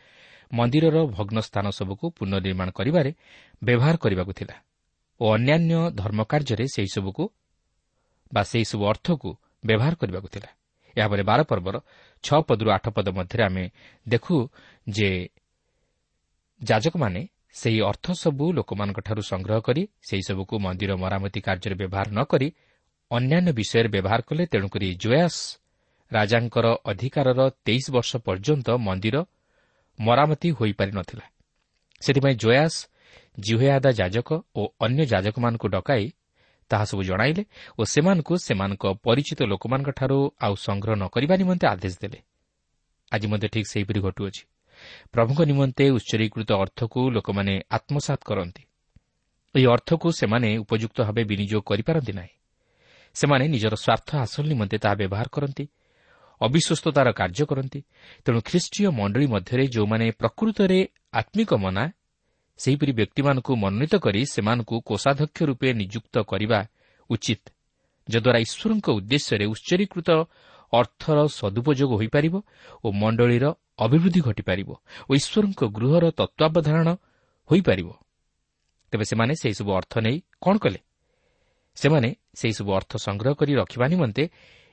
ମନ୍ଦିରର 0.53 0.97
ଭଗ୍ନ 1.17 1.39
ସ୍ଥାନ 1.41 1.67
ସବୁକୁ 1.71 2.05
ପୁନର୍ନିର୍ମାଣ 2.19 2.69
କରିବାରେ 2.71 3.11
ବ୍ୟବହାର 3.63 3.95
କରିବାକୁ 3.97 4.33
ଥିଲା 4.33 4.57
ଓ 5.21 5.25
ଅନ୍ୟାନ୍ୟ 5.37 5.75
ଧର୍ମକାର୍ଯ୍ୟରେ 6.01 6.65
ସେହିସବୁକୁ 6.75 7.25
ବା 8.33 8.43
ସେହିସବୁ 8.43 8.83
ଅର୍ଥକୁ 8.93 9.31
ବ୍ୟବହାର 9.67 9.95
କରିବାକୁ 9.95 10.29
ଥିଲା। 10.29 10.51
ଏହାପରେ 10.97 11.23
ବାର 11.23 11.41
ପର୍ବର 11.51 11.77
ଛଅ 12.25 12.39
ପଦରୁ 12.49 12.69
ଆଠ 12.71 12.87
ପଦ 12.89 13.07
ମଧ୍ୟରେ 13.19 13.43
ଆମେ 13.45 13.65
ଦେଖୁ 14.07 14.37
ଯେ 14.87 15.09
ଯାଜକମାନେ 16.61 17.21
ସେହି 17.59 17.81
ଅର୍ଥ 17.81 18.07
ସବୁ 18.13 18.45
ଲୋକମାନଙ୍କଠାରୁ 18.53 19.23
ସଂଗ୍ରହ 19.23 19.59
କରି 19.61 19.83
ସେହିସବୁକୁ 20.09 20.55
ମନ୍ଦିର 20.59 20.93
ମରାମତି 20.97 21.41
କାର୍ଯ୍ୟରେ 21.41 21.75
ବ୍ୟବହାର 21.75 22.09
ନ 22.13 22.21
କରି 22.25 22.49
ଅନ୍ୟାନ୍ୟ 23.11 23.51
ବିଷୟରେ 23.53 23.89
ବ୍ୟବହାର 23.89 24.21
କଲେ 24.29 24.45
ତେଣୁକରି 24.47 24.89
ଜୟାସ୍ 24.95 25.41
ରାଜାଙ୍କର 26.13 26.67
ଅଧିକାରର 26.85 27.41
ତେଇଶ 27.67 27.85
ବର୍ଷ 27.91 28.11
ପର୍ଯ୍ୟନ୍ତ 28.27 28.69
ମନ୍ଦିର 28.79 29.17
ମରାମତି 29.99 30.49
ହୋଇପାରି 30.51 30.93
ନ 30.93 31.01
ଥିଲା। 31.03 31.25
ସେଥିପାଇଁ 32.03 32.35
ଜୟାସ୍ 32.35 32.79
ଜିହେଆଦା 33.39 33.91
ଯାଜକ 33.91 34.29
ଓ 34.57 34.63
ଅନ୍ୟ 34.81 35.03
ଯାଜକମାନଙ୍କୁ 35.07 35.67
ଡକାଇ 35.69 36.05
ତାହା 36.71 36.85
ସବୁ 36.85 37.03
ଜଣାଇଲେ 37.03 37.43
ଓ 37.79 37.83
ସେମାନଙ୍କୁ 37.85 38.35
ସେମାନଙ୍କ 38.39 38.85
ପରିଚିତ 39.07 39.41
ଲୋକମାନଙ୍କଠାରୁ 39.43 40.19
ଆଉ 40.41 40.55
ସଂଗ୍ରହ 40.67 40.95
ନ 40.95 41.05
କରିବା 41.15 41.35
ନିମନ୍ତେ 41.37 41.67
ଆଦେଶ 41.67 41.95
ଦେଲେ। 42.03 42.19
ଆଜି 43.13 43.27
ମଧ୍ୟ 43.27 43.47
ଠିକ୍ 43.49 43.69
ସେହିପରି 43.69 44.01
ଘଟୁଅଛି। 44.01 44.43
ପ୍ରଭୁଙ୍କ 45.13 45.41
ନିମନ୍ତେ 45.43 45.85
ଉଚ୍ଚରୀକୃତ 45.91 46.51
ଅର୍ଥକୁ 46.55 47.01
ଲୋକମାନେ 47.11 47.55
ଆତ୍ମସାତ 47.71 48.21
କରନ୍ତି। 48.25 48.63
ଏହି 49.55 49.67
ଅର୍ଥକୁ 49.67 50.07
ସେମାନେ 50.13 50.49
ଉପଯୁକ୍ତ 50.59 50.99
ଭାବେ 51.03 51.23
ବିନିଯୋଗ 51.25 51.63
କରିପାରନ୍ତି 51.71 52.13
ନାହିଁ। 52.13 52.35
ସେମାନେ 53.17 53.45
ନିଜର 53.49 53.75
ସ୍ୱାର୍ଥ 53.75 54.09
ହାସଲ 54.23 54.45
ନିମନ୍ତେ 54.53 54.77
ତାହା 54.79 54.95
ବ୍ୟବହାର 54.95 55.29
କରନ୍ତି 55.29 55.65
ଅବିଶ୍ୱସ୍ତତାର 56.41 57.09
କାର୍ଯ୍ୟ 57.13 57.45
କରନ୍ତି। 57.51 57.81
ତେଣୁ 58.25 58.39
ଖ୍ରୀଷ୍ଟୀୟ 58.41 58.89
ମଣ୍ଡଳୀ 58.99 59.27
ମଧ୍ୟରେ 59.27 59.65
ଯେଉଁମାନେ 59.75 60.07
ପ୍ରକୃତରେ 60.21 60.81
ଆତ୍ମିକ 61.13 61.51
ମନା 61.55 61.85
ସେହିପରି 62.61 62.93
ବ୍ୟକ୍ତିମାନଙ୍କୁ 62.93 63.53
ମନୋନୀତ 63.63 63.95
କରି 63.97 64.21
ସେମାନଙ୍କୁ 64.35 64.77
କୋଷାଧ୍ୟକ୍ଷ 64.89 65.39
ରୂପେ 65.51 65.69
ନିଯୁକ୍ତ 65.81 66.15
କରିବା 66.31 66.59
ଉଚିତ 67.11 67.43
ଯଦ୍ୱାରା 68.09 68.39
ଈଶ୍ୱରଙ୍କ 68.47 68.87
ଉଦ୍ଦେଶ୍ୟରେ 68.99 69.45
ଉଚ୍ଚରୀକୃତ 69.47 70.09
ଅର୍ଥର 70.73 71.19
ସଦୁପଯୋଗ 71.31 71.91
ହୋଇପାରିବ 72.01 72.35
ଓ 72.85 72.87
ମଣ୍ଡଳୀର 72.93 73.45
ଅଭିବୃଦ୍ଧି 73.79 74.21
ଘଟିପାରିବ। 74.21 74.71
ଓ 75.09 75.11
ଈଶ୍ୱରଙ୍କ 75.15 75.63
ଗୃହର 75.77 76.05
ତତ୍ତ୍ୱାବଧାରଣ 76.11 76.89
ହୋଇପାରିବ। 77.51 77.89
ତେବେ 78.93 79.05
ସେମାନେ 79.05 79.33
ସେହିସବୁ 79.43 79.71
ଅର୍ଥ 79.79 79.93
ନେଇ 79.99 80.17
କ'ଣ 80.41 80.55
କଲେ? 80.59 80.81
ସେମାନେ 81.77 82.09
ସେହିସବୁ 82.41 82.71
ଅର୍ଥ 82.79 82.93
ସଂଗ୍ରହ 82.97 83.33
କରି 83.41 83.53
ରଖିବା 83.55 83.87
ନିମନ୍ତେ 83.93 84.25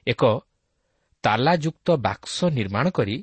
ଏକ 0.08 0.22
ତାଲାଯୁକ୍ତ 1.24 1.88
ବାକ୍ସ 1.98 2.38
ନିର୍ମାଣ 2.58 2.86
କରି 2.90 3.16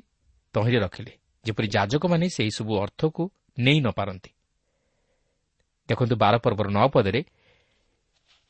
ତହିଁରେ 0.53 0.79
ରଖିଲେ 0.85 1.13
ଯେପରି 1.45 1.67
ଯାଜକମାନେ 1.75 2.25
ସେହିସବୁ 2.29 2.73
ଅର୍ଥକୁ 2.83 3.23
ନେଇ 3.59 3.79
ନ 3.79 3.87
ପାରନ୍ତି। 3.91 4.31
ଦେଖନ୍ତୁ 5.89 6.15
ବାର 6.15 6.33
ପର୍ବର 6.43 6.67
ନଅ 6.69 6.87
ପଦରେ 6.95 7.21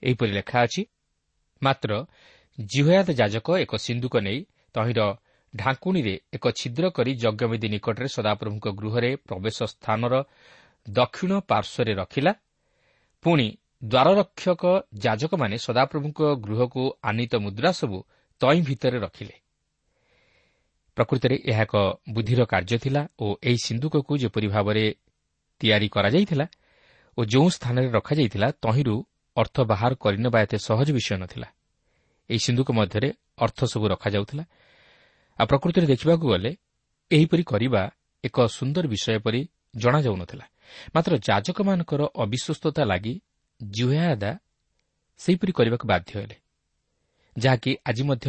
ଏହିପରି 0.03 0.31
ଲେଖା 0.31 0.57
ଅଛି 0.65 0.81
ମାତ୍ର 1.61 1.91
ଜିହୟାଦ 2.57 3.07
ଯାଜକ 3.19 3.47
ଏକ 3.63 3.71
ସିନ୍ଧୁକ 3.75 4.15
ନେଇ 4.17 4.39
ତହିଁର 4.75 5.01
ଢାଙ୍କୁଣୀରେ 5.55 6.15
ଏକ 6.33 6.45
ଛିଦ୍ର 6.49 6.83
କରି 6.89 7.11
ଯଜ୍ଞବିଧି 7.15 7.67
ନିକଟରେ 7.69 8.07
ସଦାପ୍ରଭୁଙ୍କ 8.07 8.67
ଗୃହରେ 8.79 9.11
ପ୍ରବେଶ 9.27 9.57
ସ୍ଥାନର 9.63 10.13
ଦକ୍ଷିଣ 10.89 11.31
ପାର୍ଶ୍ୱରେ 11.49 11.93
ରଖିଲା। 11.93 12.33
ପୁଣି 13.25 13.47
ଦ୍ୱାରରକ୍ଷକ 13.83 14.63
ଯାଜକମାନେ 14.97 15.55
ସଦାପ୍ରଭୁଙ୍କ 15.57 16.19
ଗୃହକୁ 16.45 16.83
ଆନିତ 17.03 17.33
ମୁଦ୍ରା 17.35 17.71
ସବୁ 17.71 17.97
ତଇଁ 18.41 18.59
ଭିତରେ 18.61 18.97
ରଖିଲେ। 18.99 19.35
ପ୍ରକୃତରେ 20.97 21.35
ଏହା 21.45 21.63
ଏକ 21.63 21.75
ବୁଦ୍ଧିର 22.09 22.41
କାର୍ଯ୍ୟ 22.45 22.77
ଥିଲା 22.77 23.01
ଓ 23.19 23.25
ଏହି 23.43 23.59
ସିନ୍ଧୁକକୁ 23.65 24.13
ଯେପରି 24.17 24.47
ଭାବରେ 24.47 24.85
ତିଆରି 25.61 25.87
କରାଯାଇଥିଲା 25.89 26.45
ଓ 27.17 27.21
ଯେଉଁ 27.25 27.47
ସ୍ଥାନରେ 27.49 27.87
ରଖାଯାଇଥିଲା 27.91 28.47
ତହିଁରୁ 28.63 28.95
ଅର୍ଥ 29.37 29.55
ବାହାର 29.61 29.91
କରିନେବା 29.95 30.37
ଏତେ 30.41 30.57
ସହଜ 30.57 30.87
ବିଷୟ 30.91 31.17
ନଥିଲା। 31.17 31.47
ଏହି 32.29 32.39
ସିନ୍ଧୁକ 32.39 32.69
ମଧ୍ୟରେ 32.71 33.09
ଅର୍ଥ 33.37 33.59
ସବୁ 33.63 33.85
ରଖାଯାଉଥିଲା 33.87 34.43
ଆଉ 35.39 35.45
ପ୍ରକୃତିରେ 35.47 35.87
ଦେଖିବାକୁ 35.87 36.25
ଗଲେ 36.27 36.51
ଏହିପରି 37.11 37.43
କରିବା 37.43 37.81
ଏକ 38.23 38.37
ସୁନ୍ଦର 38.47 38.85
ବିଷୟ 38.87 39.19
ପରି 39.25 39.41
ଜଣାଯାଉନଥିଲା। 39.75 40.45
ମାତ୍ର 40.95 41.11
ଯାଜକମାନଙ୍କର 41.27 42.01
ଅବିଶ୍ୱସ୍ତତା 42.23 42.81
ଲାଗି 42.85 43.13
ଜୁହାଦା 43.61 44.31
ସେହିପରି 45.19 45.51
କରିବାକୁ 45.51 45.85
ବାଧ୍ୟ 45.87 46.11
ହେଲେ 46.15 46.37
ଯାହାକି 47.35 47.71
ଆଜି 47.85 48.03
ମଧ୍ୟ 48.03 48.27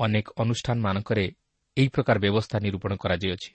ଅନେକ 0.00 0.26
ଅନୁଷ୍ଠାନମାନଙ୍କରେ 0.36 1.24
ଏହି 1.76 1.88
ପ୍ରକାର 1.88 2.16
ବ୍ୟବସ୍ଥା 2.24 2.56
ନିରୂପଣ 2.64 2.92
କରାଯାଇଅଛି। 3.02 3.50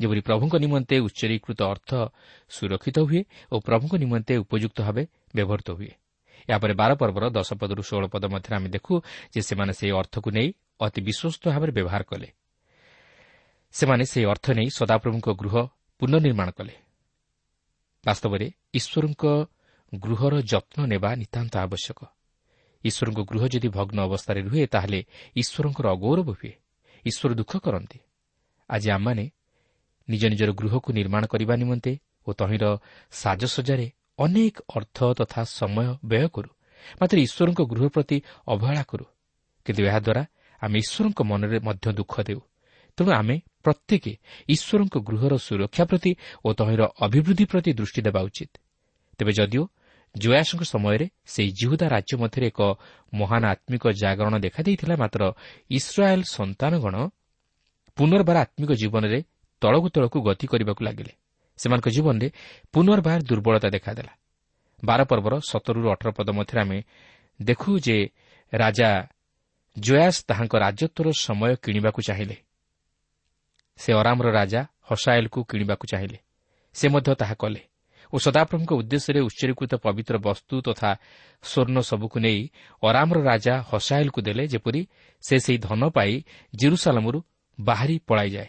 ଯେପରି 0.00 0.20
ପ୍ରଭୁଙ୍କ 0.20 0.54
ନିମନ୍ତେ 0.56 0.96
ଉଚ୍ଚରୀକୃତ 0.98 1.60
ଅର୍ଥ 1.72 1.90
ସୁରକ୍ଷିତ 2.50 2.98
ହୁଏ 2.98 3.22
ଓ 3.52 3.56
ପ୍ରଭୁଙ୍କ 3.60 3.94
ନିମନ୍ତେ 3.94 4.34
ଉପଯୁକ୍ତ 4.36 4.78
ଭାବେ 4.82 5.02
ବ୍ୟବହୃତ 5.36 5.68
ହୁଏ। 5.70 5.92
ଏହାପରେ 6.48 6.74
ବାର 6.74 6.90
ପର୍ବର 6.94 7.24
ଦଶ 7.30 7.50
ପଦରୁ 7.60 7.82
ଷୋହଳ 7.88 8.04
ପଦ 8.06 8.24
ମଧ୍ୟରେ 8.34 8.54
ଆମେ 8.56 8.68
ଦେଖୁ 8.68 8.94
ଯେ 9.32 9.40
ସେମାନେ 9.42 9.72
ସେହି 9.72 9.92
ଅର୍ଥକୁ 9.92 10.28
ନେଇ 10.30 10.48
ଅତି 10.86 11.00
ବିଶ୍ୱସ୍ତ 11.02 11.44
ଭାବରେ 11.48 11.72
ବ୍ୟବହାର 11.72 12.02
କଲେ। 12.02 12.28
ସେମାନେ 13.74 14.04
ସେହି 14.04 14.26
ଅର୍ଥ 14.26 14.46
ନେଇ 14.50 14.68
ସଦାପ୍ରଭୁଙ୍କ 14.70 15.28
ଗୃହ 15.40 15.54
ପୁନର୍ନିର୍ମାଣ 16.00 16.48
କଲେ। 16.50 16.74
ବାସ୍ତବରେ 18.04 18.46
ଈଶ୍ୱରଙ୍କ 18.74 19.24
ଗୃହର 19.92 20.34
ଯତ୍ନ 20.42 20.86
ନେବା 20.86 21.10
ନିତାନ୍ତ 21.16 21.54
ଆବଶ୍ୟକ। 21.56 22.00
ଈଶ୍ୱରଙ୍କ 22.84 23.20
ଗୃହ 23.30 23.42
ଯଦି 23.48 23.68
ଭଗ୍ନ 23.68 23.98
ଅବସ୍ଥାରେ 24.02 24.40
ରୁହେ 24.40 24.66
ତାହେଲେ 24.66 25.00
ଈଶ୍ୱରଙ୍କର 25.36 25.86
ଅଗୌରବ 25.88 26.28
ହୁଏ। 26.30 26.52
ଈଶ୍ୱର 27.06 27.34
ଦୁଃଖ 27.34 27.52
କରନ୍ତି। 27.56 27.98
ଆଜି 28.68 28.88
ଆମମାନେ 28.90 29.24
ନିଜ 30.08 30.22
ନିଜର 30.26 30.50
ଗୃହକୁ 30.52 30.92
ନିର୍ମାଣ 30.92 31.22
କରିବା 31.26 31.54
ନିମନ୍ତେ 31.56 31.92
ଓ 32.26 32.32
ତହିଁର 32.32 32.64
ସାଜସଜାରେ 33.10 33.86
ଅନେକ 34.18 34.56
ଅର୍ଥ 34.76 34.98
ତଥା 35.18 35.42
ସମୟ 35.58 35.86
ବ୍ୟୟ 36.04 36.28
କରୁ। 36.28 36.50
ମାତ୍ର 37.00 37.16
ଈଶ୍ୱରଙ୍କ 37.18 37.60
ଗୃହ 37.72 37.88
ପ୍ରତି 37.88 38.16
ଅବହେଳା 38.48 38.82
କରୁ। 38.82 39.04
କିନ୍ତୁ 39.64 39.82
ଏହାଦ୍ୱାରା 39.84 40.22
ଆମେ 40.60 40.78
ଈଶ୍ୱରଙ୍କ 40.78 41.22
ମନରେ 41.22 41.58
ମଧ୍ୟ 41.58 41.92
ଦୁଃଖ 41.92 42.20
ଦେଉ। 42.20 42.40
ତେଣୁ 42.96 43.10
ଆମେ 43.12 43.40
ପ୍ରତ୍ୟେକ 43.62 44.04
ଈଶ୍ୱରଙ୍କ 44.48 44.94
ଗୃହର 44.98 45.36
ସୁରକ୍ଷା 45.36 45.84
ପ୍ରତି 45.84 46.16
ଓ 46.44 46.52
ତହିଁର 46.52 46.82
ଅଭିବୃଦ୍ଧି 47.00 47.44
ପ୍ରତି 47.44 47.70
ଦୃଷ୍ଟି 47.72 48.02
ଦେବା 48.02 48.20
ଉଚିତ। 48.20 48.52
ତେବେ 49.18 49.32
ଯଦିଓ 49.32 49.64
ଜୟାସଙ୍କ 50.14 50.62
ସମୟରେ 50.62 51.06
ସେହି 51.26 51.50
ଜିହୁଦା 51.50 51.86
ରାଜ୍ୟ 51.88 52.16
ମଧ୍ୟରେ 52.16 52.46
ଏକ 52.46 52.60
ମହାନ 53.14 53.42
ଆତ୍ମିକ 53.44 53.84
ଜାଗରଣ 53.88 54.34
ଦେଖାଦେଇଥିଲା 54.38 54.96
ମାତ୍ର 54.96 55.22
ଇସ୍ରାଏଲ୍ 55.70 56.24
ସନ୍ତାନଗଣ 56.24 56.94
ପୁନର୍ବାର 57.96 58.36
ଆତ୍ମିକ 58.36 58.70
ଜୀବନରେ 58.72 59.18
ତଳକୁ 59.60 59.88
ତଳକୁ 59.88 60.18
ଗତି 60.22 60.46
କରିବାକୁ 60.46 60.84
ଲାଗିଲେ। 60.84 61.12
ସେମାନଙ୍କ 61.56 61.88
ଜୀବନରେ 61.88 62.28
ପୁନର୍ବାର 62.72 63.20
ଦୁର୍ବଳତା 63.22 63.68
ଦେଖାଦେଲା। 63.68 64.12
ବାର 64.84 65.00
ପର୍ବର 65.04 65.34
ସତରରୁ 65.50 65.88
ଅଠର 65.90 66.10
ପଦ 66.10 66.28
ମଧ୍ୟରେ 66.30 66.60
ଆମେ 66.60 66.78
ଦେଖୁ 67.42 67.78
ଯେ 67.78 68.10
ରାଜା 68.52 69.08
ଜୟାସ 69.76 70.16
ତାହାଙ୍କ 70.28 70.54
ରାଜତ୍ୱର 70.54 71.06
ସମୟ 71.12 71.56
କିଣିବାକୁ 71.56 72.00
ଚାହିଁଲେ। 72.02 72.36
ସେ 73.78 73.92
ଅରାମର 73.92 74.30
ରାଜା 74.30 74.60
ହସାଏଲ୍କୁ 74.90 75.40
କିଣିବାକୁ 75.44 75.84
ଚାହିଁଲେ। 75.86 76.18
ସେ 76.74 76.88
ମଧ୍ୟ 76.88 77.14
ତାହା 77.14 77.34
କଲେ 77.34 77.62
ଓ 78.12 78.16
ସଦାପ୍ରଭୁଙ୍କ 78.18 78.72
ଉଦ୍ଦେଶ୍ୟରେ 78.72 79.20
ଉଚ୍ଚରୀକୃତ 79.20 79.74
ପବିତ୍ର 79.74 80.16
ବସ୍ତୁ 80.18 80.54
ତଥା 80.62 80.90
ସ୍ୱର୍ଣ୍ଣ 81.42 81.78
ସବୁକୁ 81.80 82.18
ନେଇ 82.20 82.40
ଅରାମର 82.82 83.18
ରାଜା 83.22 83.54
ହସାଏଲ୍କୁ 83.70 84.20
ଦେଲେ 84.22 84.44
ଯେପରି 84.46 84.80
ସେ 85.22 85.36
ସେହି 85.38 85.58
ଧନ 85.58 85.82
ପାଇ 85.88 86.24
ଜିରୁସାଲାମରୁ 86.54 87.18
ବାହାରି 87.60 87.98
ପଳାଇଯାଏ। 88.06 88.48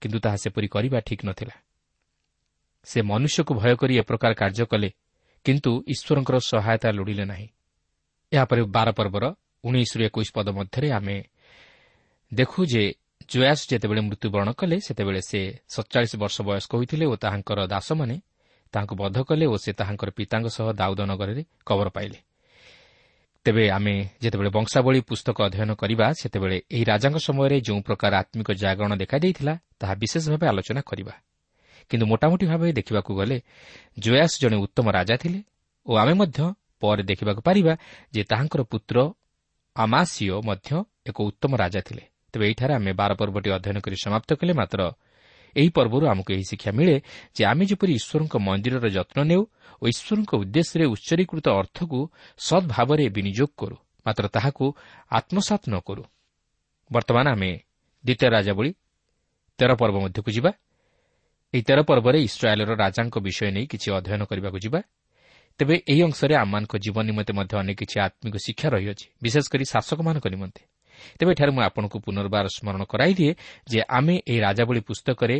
କିନ୍ତୁ 0.00 0.18
ତାହା 0.18 0.36
ସେପରି 0.36 0.68
କରିବା 0.68 0.98
ଠିକ୍ 1.00 1.24
ନଥିଲା। 1.24 1.54
ସେ 2.84 2.98
ମନୁଷ୍ୟକୁ 3.02 3.52
ଭୟ 3.54 3.74
କରି 3.76 3.94
ଏ 3.98 4.00
ପ୍ରକାର 4.00 4.32
କାର୍ଯ୍ୟ 4.34 4.66
କଲେ 4.66 4.90
କିନ୍ତୁ 5.44 5.70
ଈଶ୍ୱରଙ୍କର 5.88 6.36
ସହାୟତା 6.38 6.88
ଲୋଡ଼ିଲେ 6.90 7.24
ନାହିଁ। 7.24 7.48
ଏହାପରେ 8.32 8.62
ବାର 8.62 8.88
ପର୍ବର 8.92 9.24
ଉଣେଇଶରୁ 9.64 10.02
ଏକୋଇଶ 10.08 10.28
ପଦ 10.36 10.48
ମଧ୍ୟରେ 10.50 10.88
ଆମେ 10.98 11.16
ଦେଖୁ 12.32 12.60
ଯେ 12.72 12.84
ଜୟାସ 13.24 13.60
ଯେତେବେଳେ 13.70 14.00
ମୃତ୍ୟୁବରଣ 14.08 14.48
କଲେ 14.52 14.76
ସେତେବେଳେ 14.86 15.20
ସେ 15.20 15.40
ସତଚାଳିଶ 15.68 16.12
ବର୍ଷ 16.22 16.36
ବୟସ୍କ 16.40 16.72
ହୋଇଥିଲେ 16.74 17.04
ଓ 17.06 17.14
ତାହାଙ୍କର 17.16 17.58
ଦାସମାନେ 17.66 18.16
ତାହାଙ୍କୁ 18.74 18.94
ବଦ୍ଧ 19.00 19.18
କଲେ 19.28 19.44
ଓ 19.46 19.56
ସେ 19.56 19.70
ତାହାଙ୍କର 19.72 20.08
ପିତାଙ୍କ 20.18 20.46
ସହ 20.56 20.66
ଦାଉଦ 20.72 21.00
ନଗରରେ 21.10 21.42
କବର 21.66 21.88
ପାଇଲେ 21.96 22.18
ତେବେ 23.46 23.64
ଆମେ 23.70 23.94
ଯେତେବେଳେ 24.22 24.50
ବଂଶାବଳୀ 24.56 25.00
ପୁସ୍ତକ 25.00 25.36
ଅଧ୍ୟୟନ 25.48 25.70
କରିବା 25.76 26.06
ସେତେବେଳେ 26.20 26.56
ଏହି 26.74 26.84
ରାଜାଙ୍କ 26.84 27.18
ସମୟରେ 27.28 27.56
ଯେଉଁ 27.60 27.80
ପ୍ରକାର 27.80 28.12
ଆତ୍ମିକ 28.22 28.48
ଜାଗରଣ 28.56 28.92
ଦେଖାଦେଇଥିଲା 29.02 29.54
ତାହା 29.80 29.94
ବିଶେଷ 29.94 30.24
ଭାବେ 30.32 30.46
ଆଲୋଚନା 30.52 30.82
କରିବା 30.90 31.14
କିନ୍ତୁ 31.90 32.04
ମୋଟାମୋଟି 32.10 32.44
ଭାବେ 32.46 32.68
ଦେଖିବାକୁ 32.72 33.10
ଗଲେ 33.20 33.36
ଜୟାସ 33.98 34.32
ଜଣେ 34.42 34.56
ଉତ୍ତମ 34.64 34.86
ରାଜା 34.96 35.16
ଥିଲେ 35.22 35.40
ଓ 35.86 35.92
ଆମେ 36.02 36.14
ମଧ୍ୟ 36.20 36.38
ପରେ 36.82 37.02
ଦେଖିବାକୁ 37.02 37.40
ପାରିବା 37.40 37.72
ଯେ 38.14 38.22
ତାହାଙ୍କର 38.30 38.60
ପୁତ୍ର 38.72 38.96
ଆମାସିଓ 39.76 40.36
ମଧ୍ୟ 40.48 40.70
ଏକ 41.08 41.18
ଉତ୍ତମ 41.28 41.52
ରାଜା 41.62 41.80
ଥିଲେ। 41.88 42.04
ତେବେ 42.32 42.44
ଏହିଠାରେ 42.48 42.72
ଆମେ 42.78 42.92
ବାର 43.00 43.10
ପର୍ବଟି 43.20 43.48
ଅଧ୍ୟୟନ 43.56 43.78
କରି 43.84 43.96
ସମାପ୍ତ 44.04 44.30
କଲେ 44.40 44.52
ମାତ୍ର 44.60 44.80
ଏହି 45.56 45.70
ପର୍ବରୁ 45.76 46.04
ଆମକୁ 46.12 46.30
ଏହି 46.34 46.44
ଶିକ୍ଷା 46.50 46.70
ମିଳେ 46.78 46.96
ଯେ 47.36 47.42
ଆମେ 47.50 47.64
ଯେପରି 47.70 47.92
ଈଶ୍ୱରଙ୍କ 47.98 48.34
ମନ୍ଦିରର 48.46 48.86
ଯତ୍ନ 48.96 49.18
ନେଉ 49.30 49.42
ଓ 49.82 49.84
ଈଶ୍ୱରଙ୍କ 49.92 50.32
ଉଦ୍ଦେଶ୍ୟରେ 50.42 50.84
ଉଚ୍ଚରୀକୃତ 50.94 51.46
ଅର୍ଥକୁ 51.60 51.98
ସଦ୍ଭାବରେ 52.38 53.04
ବିନିଯୋଗ 53.16 53.50
କରୁ 53.60 53.76
ମାତ୍ର 54.06 54.24
ତାହାକୁ 54.34 54.64
ଆତ୍ମସାତ 55.10 55.62
ନ 55.70 55.76
କରୁ। 55.86 56.02
ବର୍ତ୍ତମାନ 56.90 57.26
ଆମେ 57.34 57.50
ଦ୍ୱିତୀୟ 58.04 58.28
ରାଜାବଳୀ 58.34 58.70
ତେର 59.58 59.70
ପର୍ବ 59.80 59.96
ମଧ୍ୟକୁ 60.04 60.30
ଯିବା। 60.36 60.50
ଏହି 61.54 61.62
ତେର 61.62 61.78
ପର୍ବରେ 61.88 62.18
ଇସ୍ରାଏଲ୍ର 62.28 62.72
ରାଜାଙ୍କ 62.82 63.14
ବିଷୟ 63.26 63.46
ନେଇ 63.56 63.66
କିଛି 63.70 63.88
ଅଧ୍ୟୟନ 63.98 64.22
କରିବାକୁ 64.30 64.58
ଯିବା। 64.64 64.80
ତେବେ 65.60 65.74
ଏହି 65.90 66.02
ଅଂଶରେ 66.08 66.34
ଆମମାନଙ୍କ 66.34 66.74
ଜୀବନ 66.84 67.04
ନିମନ୍ତେ 67.10 67.32
ମଧ୍ୟ 67.38 67.54
ଅନେକ 67.62 67.76
କିଛି 67.80 67.96
ଆତ୍ମିକ 68.06 68.36
ଶିକ୍ଷା 68.46 68.68
ରହିଅଛି 68.74 69.06
ବିଶେଷ 69.22 69.44
କରି 69.52 69.64
ଶାସକମାନଙ୍କ 69.72 70.26
ନିମନ୍ତେ। 70.34 70.62
ତେବେ 71.18 71.30
ଏଠାରେ 71.34 71.52
ମୁଁ 71.56 71.62
ଆପଣଙ୍କୁ 71.68 71.96
ପୁନର୍ବାର 72.06 72.46
ସ୍ମରଣ 72.56 72.82
କରାଇଦିଏ 72.92 73.32
ଯେ 73.70 73.80
ଆମେ 73.98 74.14
ଏହି 74.30 74.40
ରାଜାବଳୀ 74.46 74.80
ପୁସ୍ତକରେ 74.88 75.36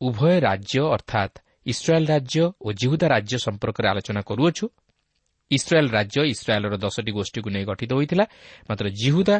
ଉଭୟ 0.00 0.34
ରାଜ୍ୟ 0.48 0.80
ଅର୍ଥାତ୍ 0.96 1.34
ଇସ୍ରାଏଲ୍ 1.66 2.06
ରାଜ୍ୟ 2.12 2.42
ଓ 2.66 2.68
ଜିହୁଦା 2.80 3.06
ରାଜ୍ୟ 3.14 3.36
ସମ୍ପର୍କରେ 3.46 3.86
ଆଲୋଚନା 3.92 4.20
କରୁଅଛୁ। 4.30 4.64
ଇସ୍ରାଏଲ୍ 5.50 5.90
ରାଜ୍ୟ 5.90 6.18
ଇସ୍ରାଏଲ୍ର 6.34 6.74
ଦଶଟି 6.84 7.10
ଗୋଷ୍ଠୀକୁ 7.12 7.48
ନେଇ 7.54 7.64
ଗଠିତ 7.70 7.90
ହୋଇଥିଲା 7.98 8.24
ମାତ୍ର 8.68 8.86
ଜିହୁଦା 9.02 9.36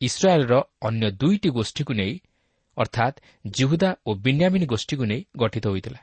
ଇସ୍ରାଏଲ୍ର 0.00 0.54
ଅନ୍ୟ 0.88 1.06
ଦୁଇଟି 1.20 1.48
ଗୋଷ୍ଠୀକୁ 1.58 1.92
ନେଇ 2.00 2.14
ଅର୍ଥାତ୍ 2.76 3.16
ଜିହୁଦା 3.56 3.90
ଓ 4.06 4.10
ବିନ୍ୟାମିନ୍ 4.24 4.66
ଗୋଷ୍ଠୀକୁ 4.72 5.04
ନେଇ 5.10 5.20
ଗଠିତ 5.36 5.64
ହୋଇଥିଲା। 5.72 6.00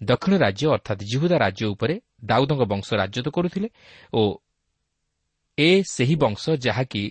ଦକ୍ଷିଣ 0.00 0.34
ରାଜ୍ୟ 0.38 0.64
ଅର୍ଥାତ୍ 0.74 1.02
ଜିହୁଦା 1.10 1.36
ରାଜ୍ୟ 1.44 1.64
ଉପରେ 1.74 1.94
ଦାଉଦଙ୍କ 2.24 2.62
ବଂଶ 2.72 2.88
ରାଜତ୍ୱ 3.00 3.34
କରୁଥିଲେ 3.36 3.68
ଓ 4.12 4.22
ଏ 5.58 5.70
ସେହି 5.86 6.14
ବଂଶ 6.16 6.42
ଯାହାକି 6.66 7.02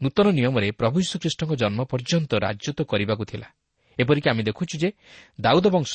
ନୂତନ 0.00 0.26
ନିୟମରେ 0.38 0.68
ପ୍ରଭୁ 0.80 0.96
ଯୀଶୁଖ୍ରୀଷ୍ଟଙ୍କ 1.02 1.52
ଜନ୍ମ 1.62 1.80
ପର୍ଯ୍ୟନ୍ତ 1.92 2.32
ରାଜତ୍ୱ 2.46 2.88
କରିବାକୁ 2.90 3.24
ଥିଲା। 3.30 3.48
ଏପରିକି 3.98 4.28
ଆମେ 4.30 4.42
ଦେଖୁଛୁ 4.48 4.74
ଯେ 4.82 4.88
ଦାଉଦ 5.40 5.66
ବଂଶ 5.76 5.92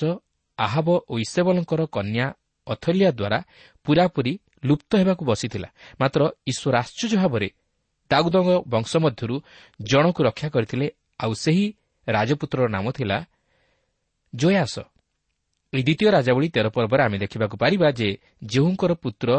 ଆହବ 0.58 0.88
ଓ 1.12 1.14
ଇସେବଲଙ୍କର 1.26 1.82
କନ୍ୟା 1.96 2.26
ଅଥଲିଆ 2.68 3.10
ଦ୍ୱାରା 3.20 3.40
ପୂରାପୂରି 3.86 4.34
ଲୁପ୍ତ 4.68 4.92
ହେବାକୁ 5.00 5.24
ବସିଥିଲା। 5.26 5.70
ମାତ୍ର 6.02 6.22
ଈଶ୍ୱର 6.52 6.74
ଆଶ୍ଚର୍ଯ୍ୟ 6.84 7.18
ଭାବରେ 7.22 7.50
ଦାଉଦଙ୍କ 8.12 8.50
ବଂଶ 8.74 8.92
ମଧ୍ୟରୁ 9.06 9.36
ଜଣକୁ 9.82 10.20
ରକ୍ଷା 10.24 10.48
କରିଥିଲେ 10.56 10.88
ଆଉ 11.24 11.32
ସେହି 11.44 11.66
ରାଜପୁତ୍ରର 12.08 12.68
ନାମ 12.76 12.86
ଥିଲା 12.92 13.18
ଜୟାସ। 14.34 14.76
ଏହି 15.74 15.84
ଦ୍ୱିତୀୟ 15.84 16.10
ରାଜାବଳୀ 16.16 16.48
ତେର 16.56 16.68
ପର୍ବରେ 16.70 17.02
ଆମେ 17.04 17.18
ଦେଖିବାକୁ 17.18 17.56
ପାରିବା 17.58 17.88
ଯେ 18.00 18.10
ଯେଉଁଙ୍କର 18.46 18.92
ପୁତ୍ର 19.04 19.30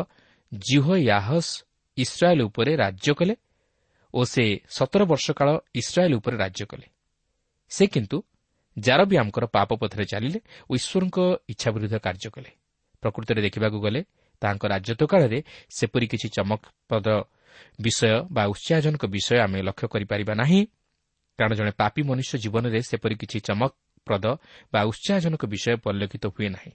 ଜିହ 0.52 0.84
ୟାହସ୍ 1.08 1.50
ଇସ୍ରାଏଲ୍ 1.98 2.42
ଉପରେ 2.48 2.72
ରାଜ୍ୟ 2.76 3.10
କଲେ 3.18 3.34
ଓ 4.14 4.20
ସେ 4.24 4.44
ସତର 4.76 5.02
ବର୍ଷ 5.10 5.26
କାଳ 5.38 5.48
ଇସ୍ରାଏଲ୍ 5.80 6.14
ଉପରେ 6.18 6.36
ରାଜ୍ୟ 6.36 6.64
କଲେ। 6.70 6.86
ସେ 7.70 7.84
କିନ୍ତୁ 7.86 8.16
ଜାରବିଆମଙ୍କର 8.76 9.44
ପାପ 9.46 9.70
ପଥରେ 9.82 10.04
ଚାଲିଲେ 10.12 10.38
ଓ 10.70 10.72
ଈଶ୍ୱରଙ୍କ 10.78 11.18
ଇଚ୍ଛା 11.52 11.68
ବିରୁଦ୍ଧ 11.74 11.96
କାର୍ଯ୍ୟ 12.06 12.28
କଲେ। 12.34 12.50
ପ୍ରକୃତରେ 13.02 13.40
ଦେଖିବାକୁ 13.46 13.78
ଗଲେ 13.80 14.00
ତାହାଙ୍କ 14.42 14.64
ରାଜତ୍ୱ 14.74 15.10
କାଳରେ 15.12 15.38
ସେପରି 15.70 16.06
କିଛି 16.12 16.28
ଚମକପ୍ରଦ 16.36 17.08
ବିଷୟ 17.78 18.10
ବା 18.34 18.42
ଉତ୍ସାହଜନକ 18.52 19.02
ବିଷୟ 19.14 19.36
ଆମେ 19.44 19.58
ଲକ୍ଷ୍ୟ 19.68 19.86
କରିପାରିବା 19.94 20.34
ନାହିଁ। 20.34 20.60
କାରଣ 21.38 21.52
ଜଣେ 21.58 21.72
ପାପି 21.80 22.00
ମନୁଷ୍ୟ 22.10 22.34
ଜୀବନରେ 22.44 22.80
ସେପରି 22.90 23.14
କିଛି 23.22 23.38
ଚମକପ୍ରଦ 24.04 24.26
ବା 24.72 24.80
ଉତ୍ସାହଜନକ 24.84 25.42
ବିଷୟ 25.46 25.76
ପରିଲକ୍ଷିତ 25.84 26.24
ହୁଏ 26.34 26.48
ନାହିଁ। 26.48 26.72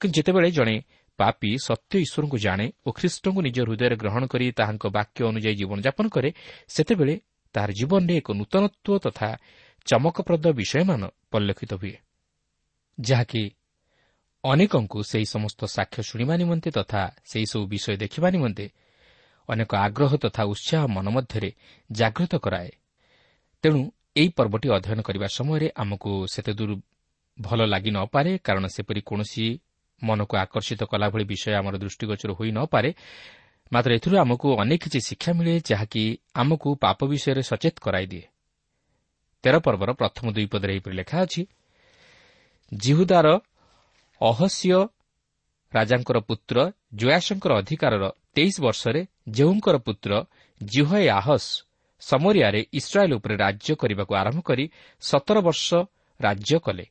କିନ୍ତୁ 0.00 0.14
ଯେତେବେଳେ 0.16 0.50
ଜଣେ 0.50 0.76
ପାପି 1.18 1.50
ସତ୍ୟ 1.66 1.94
ଈଶ୍ୱରଙ୍କୁ 2.04 2.38
ଜାଣେ 2.38 2.66
ଓ 2.86 2.88
ଖ୍ରୀଷ୍ଟଙ୍କୁ 2.98 3.40
ନିଜ 3.46 3.56
ହୃଦୟରେ 3.64 3.96
ଗ୍ରହଣ 4.02 4.22
କରି 4.32 4.46
ତାହାଙ୍କ 4.58 4.84
ବାକ୍ୟ 4.96 5.20
ଅନୁଯାୟୀ 5.30 5.54
ଜୀବନଯାପନ 5.60 6.06
କରେ 6.14 6.30
ସେତେବେଳେ 6.68 7.14
ତାହାର 7.54 7.70
ଜୀବନରେ 7.78 8.14
ଏକ 8.20 8.28
ନୂତନତ୍ୱ 8.40 9.02
ତଥା 9.04 9.28
ଚମକପ୍ରଦ 9.86 10.44
ବିଷୟମାନ 10.58 11.02
ପରିଲକ୍ଷିତ 11.32 11.72
ହୁଏ। 11.80 11.96
ଯାହାକି 12.98 13.42
ଅନେକଙ୍କୁ 14.44 14.98
ସେହି 15.10 15.26
ସମସ୍ତ 15.34 15.60
ସାକ୍ଷ୍ୟ 15.76 16.00
ଶୁଣିବା 16.08 16.34
ନିମନ୍ତେ 16.36 16.70
ତଥା 16.70 17.02
ସେହିସବୁ 17.30 17.64
ବିଷୟ 17.72 17.96
ଦେଖିବା 18.02 18.28
ନିମନ୍ତେ 18.36 18.66
ଅନେକ 19.48 19.70
ଆଗ୍ରହ 19.86 20.12
ତଥା 20.24 20.42
ଉତ୍ସାହ 20.52 20.82
ମନ 20.94 21.06
ମଧ୍ୟରେ 21.16 21.50
ଜାଗ୍ରତ 21.90 22.32
କରାଏ। 22.44 22.70
ତେଣୁ 23.64 23.80
ଏହି 24.16 24.28
ପର୍ବଟି 24.38 24.68
ଅଧ୍ୟୟନ 24.70 25.00
କରିବା 25.02 25.28
ସମୟରେ 25.28 25.68
ଆମକୁ 25.74 26.10
ସେତେଦୂର 26.32 26.72
ଭଲ 27.38 27.60
ଲାଗି 27.66 27.90
ନପାରେ 27.90 28.32
କାରଣ 28.38 28.64
ସେପରି 28.70 29.00
କୌଣସି 29.02 29.46
ମନକୁ 30.02 30.34
ଆକର୍ଷିତ 30.36 30.82
କଲାଭଳି 30.86 31.24
ବିଷୟ 31.24 31.50
ଆମର 31.58 31.74
ଦୃଷ୍ଟିଗୋଚର 31.82 32.30
ହୋଇ 32.38 32.50
ନପାରେ 32.54 32.90
ମାତ୍ର 33.72 33.90
ଏଥିରୁ 33.98 34.16
ଆମକୁ 34.24 34.46
ଅନେକ 34.62 34.80
କିଛି 34.84 35.00
ଶିକ୍ଷା 35.08 35.32
ମିଳେ 35.38 35.54
ଯାହାକି 35.66 36.02
ଆମକୁ 36.34 36.68
ପାପ 36.78 36.98
ବିଷୟରେ 37.10 37.42
ସଚେତ 37.42 37.76
କରାଇଦିଏ 37.80 38.24
ତେର 39.44 39.54
ପର୍ବର 39.66 39.90
ପ୍ରଥମ 40.00 40.26
ଦୁଇ 40.36 40.46
ପଦରେ 40.46 40.70
ଏହିପରି 40.74 40.94
ଲେଖା 40.94 41.18
ଅଛି 41.26 41.42
ଜିହୁଦାର 42.72 43.26
ଅହସ୍ୟ 44.20 44.78
ରାଜାଙ୍କର 45.72 46.18
ପୁତ୍ର 46.28 46.56
ଜୟାସଙ୍କର 46.94 47.52
ଅଧିକାରର 47.60 48.04
ତେଇଶ 48.34 48.54
ବର୍ଷରେ 48.66 49.00
ଯେଉଁଙ୍କର 49.28 49.76
ପୁତ୍ର 49.86 50.10
ଜିହଏ 50.60 51.06
ଆହସ୍ 51.20 51.50
ସମରିଆରେ 52.08 52.60
ଇସ୍ରାଏଲ୍ 52.72 53.14
ଉପରେ 53.14 53.34
ରାଜ୍ୟ 53.36 53.70
କରିବାକୁ 53.80 54.12
ଆରମ୍ଭ 54.14 54.40
କରି 54.40 54.64
ସତର 55.00 55.36
ବର୍ଷ 55.40 55.68
ରାଜ୍ୟ 56.20 56.58
କଲେ। 56.58 56.84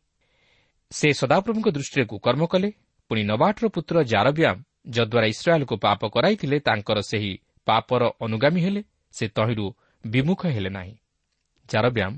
ସେ 0.91 1.08
ସଦାପ୍ରଭୁଙ୍କ 1.13 1.67
ଦୃଷ୍ଟିରେ 1.69 2.06
କୁକର୍ମ 2.06 2.43
କଲେ। 2.45 2.69
ପୁଣି 3.10 3.21
ନବାଟର 3.23 3.65
ପୁତ୍ର 3.67 3.95
ଜାରବ୍ୟାମ୍ 4.04 4.60
ଯଦ୍ୱାରା 4.89 5.28
ଇସ୍ରାଏଲ୍କୁ 5.28 5.76
ପାପ 5.78 6.02
କରାଇଥିଲେ 6.08 6.58
ତାଙ୍କର 6.60 6.97
ସେହି 7.02 7.32
ପାପର 7.67 8.04
ଅନୁଗାମୀ 8.21 8.60
ହେଲେ। 8.65 8.82
ସେ 9.12 9.26
ତହିଁରୁ 9.28 9.65
ବିମୁଖ 10.04 10.41
ହେଲେ 10.45 10.69
ନାହିଁ। 10.69 10.95
ଜାରବ୍ୟାମ୍ 11.69 12.17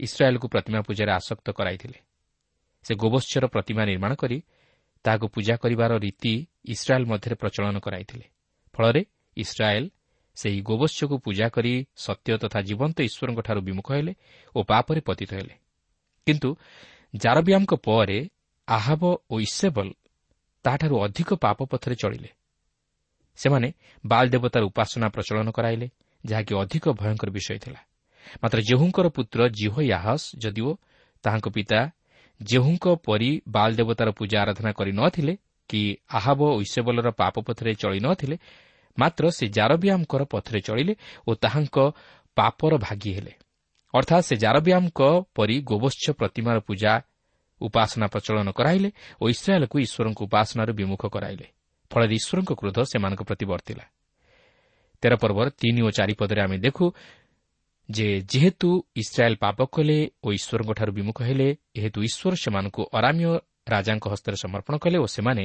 ଇସ୍ରାଏଲ୍କୁ 0.00 0.46
ପ୍ରତିମା 0.48 0.80
ପୂଜାରେ 0.80 1.12
ଆସକ୍ତ 1.12 1.46
କରାଇଥିଲେ। 1.50 1.98
ସେ 2.84 2.92
ଗୋବତ୍ସର 2.94 3.44
ପ୍ରତିମା 3.46 3.82
ନିର୍ମାଣ 3.84 4.12
କରି 4.14 4.38
ତାହାକୁ 5.04 5.26
ପୂଜା 5.28 5.54
କରିବାର 5.56 5.92
ରୀତି 5.98 6.34
ଇସ୍ରାଏଲ୍ 6.64 7.06
ମଧ୍ୟରେ 7.06 7.34
ପ୍ରଚଳନ 7.34 7.76
କରାଇଥିଲେ। 7.78 8.24
ଫଳରେ 8.74 9.02
ଇସ୍ରାଏଲ୍ 9.36 9.88
ସେହି 10.38 10.60
ଗୋବତ୍ସକୁ 10.62 11.16
ପୂଜା 11.18 11.46
କରି 11.48 11.72
ସତ୍ୟ 11.96 12.38
ତଥା 12.38 12.58
ଜୀବନ୍ତ 12.60 12.96
ଈଶ୍ୱରଙ୍କଠାରୁ 13.08 13.60
ବିମୁଖ 13.60 13.88
ହେଲେ 13.92 14.12
ଓ 14.54 14.58
ପାପରେ 14.62 15.00
ପତିତ 15.00 15.30
ହେଲେ। 15.34 15.54
କିନ୍ତୁ 16.26 16.48
ଜାରବିଆମଙ୍କ 17.14 17.72
ପରେ 17.86 18.18
ଆହବ 18.68 19.02
ଓ 19.30 19.34
ଇସେବଲ 19.40 19.88
ତାହାଠାରୁ 20.64 20.94
ଅଧିକ 21.04 21.28
ପାପ 21.34 21.58
ପଥରେ 21.64 21.94
ଚଳିଲେ। 21.94 22.30
ସେମାନେ 23.38 23.68
ବାଲ 24.04 24.24
ଦେବତାର 24.28 24.62
ଉପାସନା 24.64 25.08
ପ୍ରଚଳନ 25.08 25.48
କରାଇଲେ 25.50 25.86
ଯାହାକି 26.24 26.52
ଅଧିକ 26.54 26.84
ଭୟଙ୍କର 27.00 27.30
ବିଷୟ 27.30 27.58
ଥିଲା। 27.58 27.80
ମାତ୍ର 28.42 28.58
ଜେହୁଙ୍କର 28.60 29.06
ପୁତ୍ର 29.08 29.40
ଜିହ 29.48 29.74
ୟାହସ୍ 29.90 30.26
ଯଦିଓ 30.42 30.70
ତାହାଙ୍କ 31.24 31.46
ପିତା 31.48 31.80
ଜେହୁଙ୍କ 32.40 32.84
ପରି 33.06 33.30
ବାଲ 33.48 33.70
ଦେବତାର 33.74 34.08
ପୂଜା 34.10 34.36
ଆରାଧନା 34.42 34.70
କରି 34.72 34.92
ନ 34.92 35.02
ଥିଲେ 35.10 35.34
କି 35.70 35.80
ଆହାବ 36.08 36.40
ଓ 36.54 36.56
ଇସେବଲର 36.62 37.08
ପାପ 37.10 37.34
ପଥରେ 37.40 37.72
ଥିଲେ 38.20 38.36
ମାତ୍ର 38.98 39.24
ସେ 39.30 39.46
ଜାରବିଆମଙ୍କର 39.48 40.22
ପଥରେ 40.32 40.60
ଚଳିଲେ 40.60 40.94
ଓ 41.28 41.30
ତାହାଙ୍କ 41.34 41.76
ପାପର 42.36 42.72
ଭାଗି 42.78 43.10
ହେଲେ। 43.16 43.32
ଅର୍ଥାତ୍ 43.94 44.24
ସେ 44.28 44.34
ଜାରବିଆମଙ୍କ 44.36 45.00
ପରି 45.36 45.56
ଗୋବତ୍ସ 45.70 46.04
ପ୍ରତିମାର 46.20 46.58
ପୂଜା 46.60 46.92
ଉପାସନା 47.60 48.06
ପ୍ରଚଳନ 48.06 48.48
କରାଇଲେ 48.58 48.90
ଓ 49.20 49.24
ଇସ୍ରାଏଲ୍କୁ 49.34 49.76
ଈଶ୍ୱରଙ୍କ 49.86 50.20
ଉପାସନାରୁ 50.22 50.72
ବିମୁଖ 50.80 51.02
କରାଇଲେ। 51.14 51.46
ଫଳରେ 51.90 52.14
ଈଶ୍ୱରଙ୍କ 52.20 52.50
କ୍ରୋଧ 52.60 52.78
ସେମାନଙ୍କ 52.92 53.22
ପ୍ରତି 53.28 53.44
ବର୍ତ୍ତିଲା। 53.52 53.84
ତେର 55.02 55.12
ପର୍ବର 55.22 55.46
ତିନି 55.60 55.80
ଓ 55.82 55.90
ଚାରିପଦରେ 55.90 56.40
ଆମେ 56.42 56.58
ଦେଖୁ 56.58 56.86
ଯେ 57.88 58.08
ଯେହେତୁ 58.32 58.68
ଇସ୍ରାଏଲ୍ 58.96 59.36
ପାପ 59.36 59.58
କଲେ 59.74 59.98
ଓ 60.24 60.28
ଈଶ୍ୱରଙ୍କଠାରୁ 60.38 60.92
ବିମୁଖ 60.92 61.18
ହେଲେ 61.22 61.48
ଏହେତୁ 61.78 61.98
ଈଶ୍ୱର 62.08 62.34
ସେମାନଙ୍କୁ 62.44 62.82
ଅରାମୀୟ 62.98 63.30
ରାଜାଙ୍କ 63.72 64.04
ହସ୍ତରେ 64.12 64.36
ସମର୍ପଣ 64.36 64.74
କଲେ 64.84 64.96
ଓ 64.98 65.06
ସେମାନେ 65.06 65.44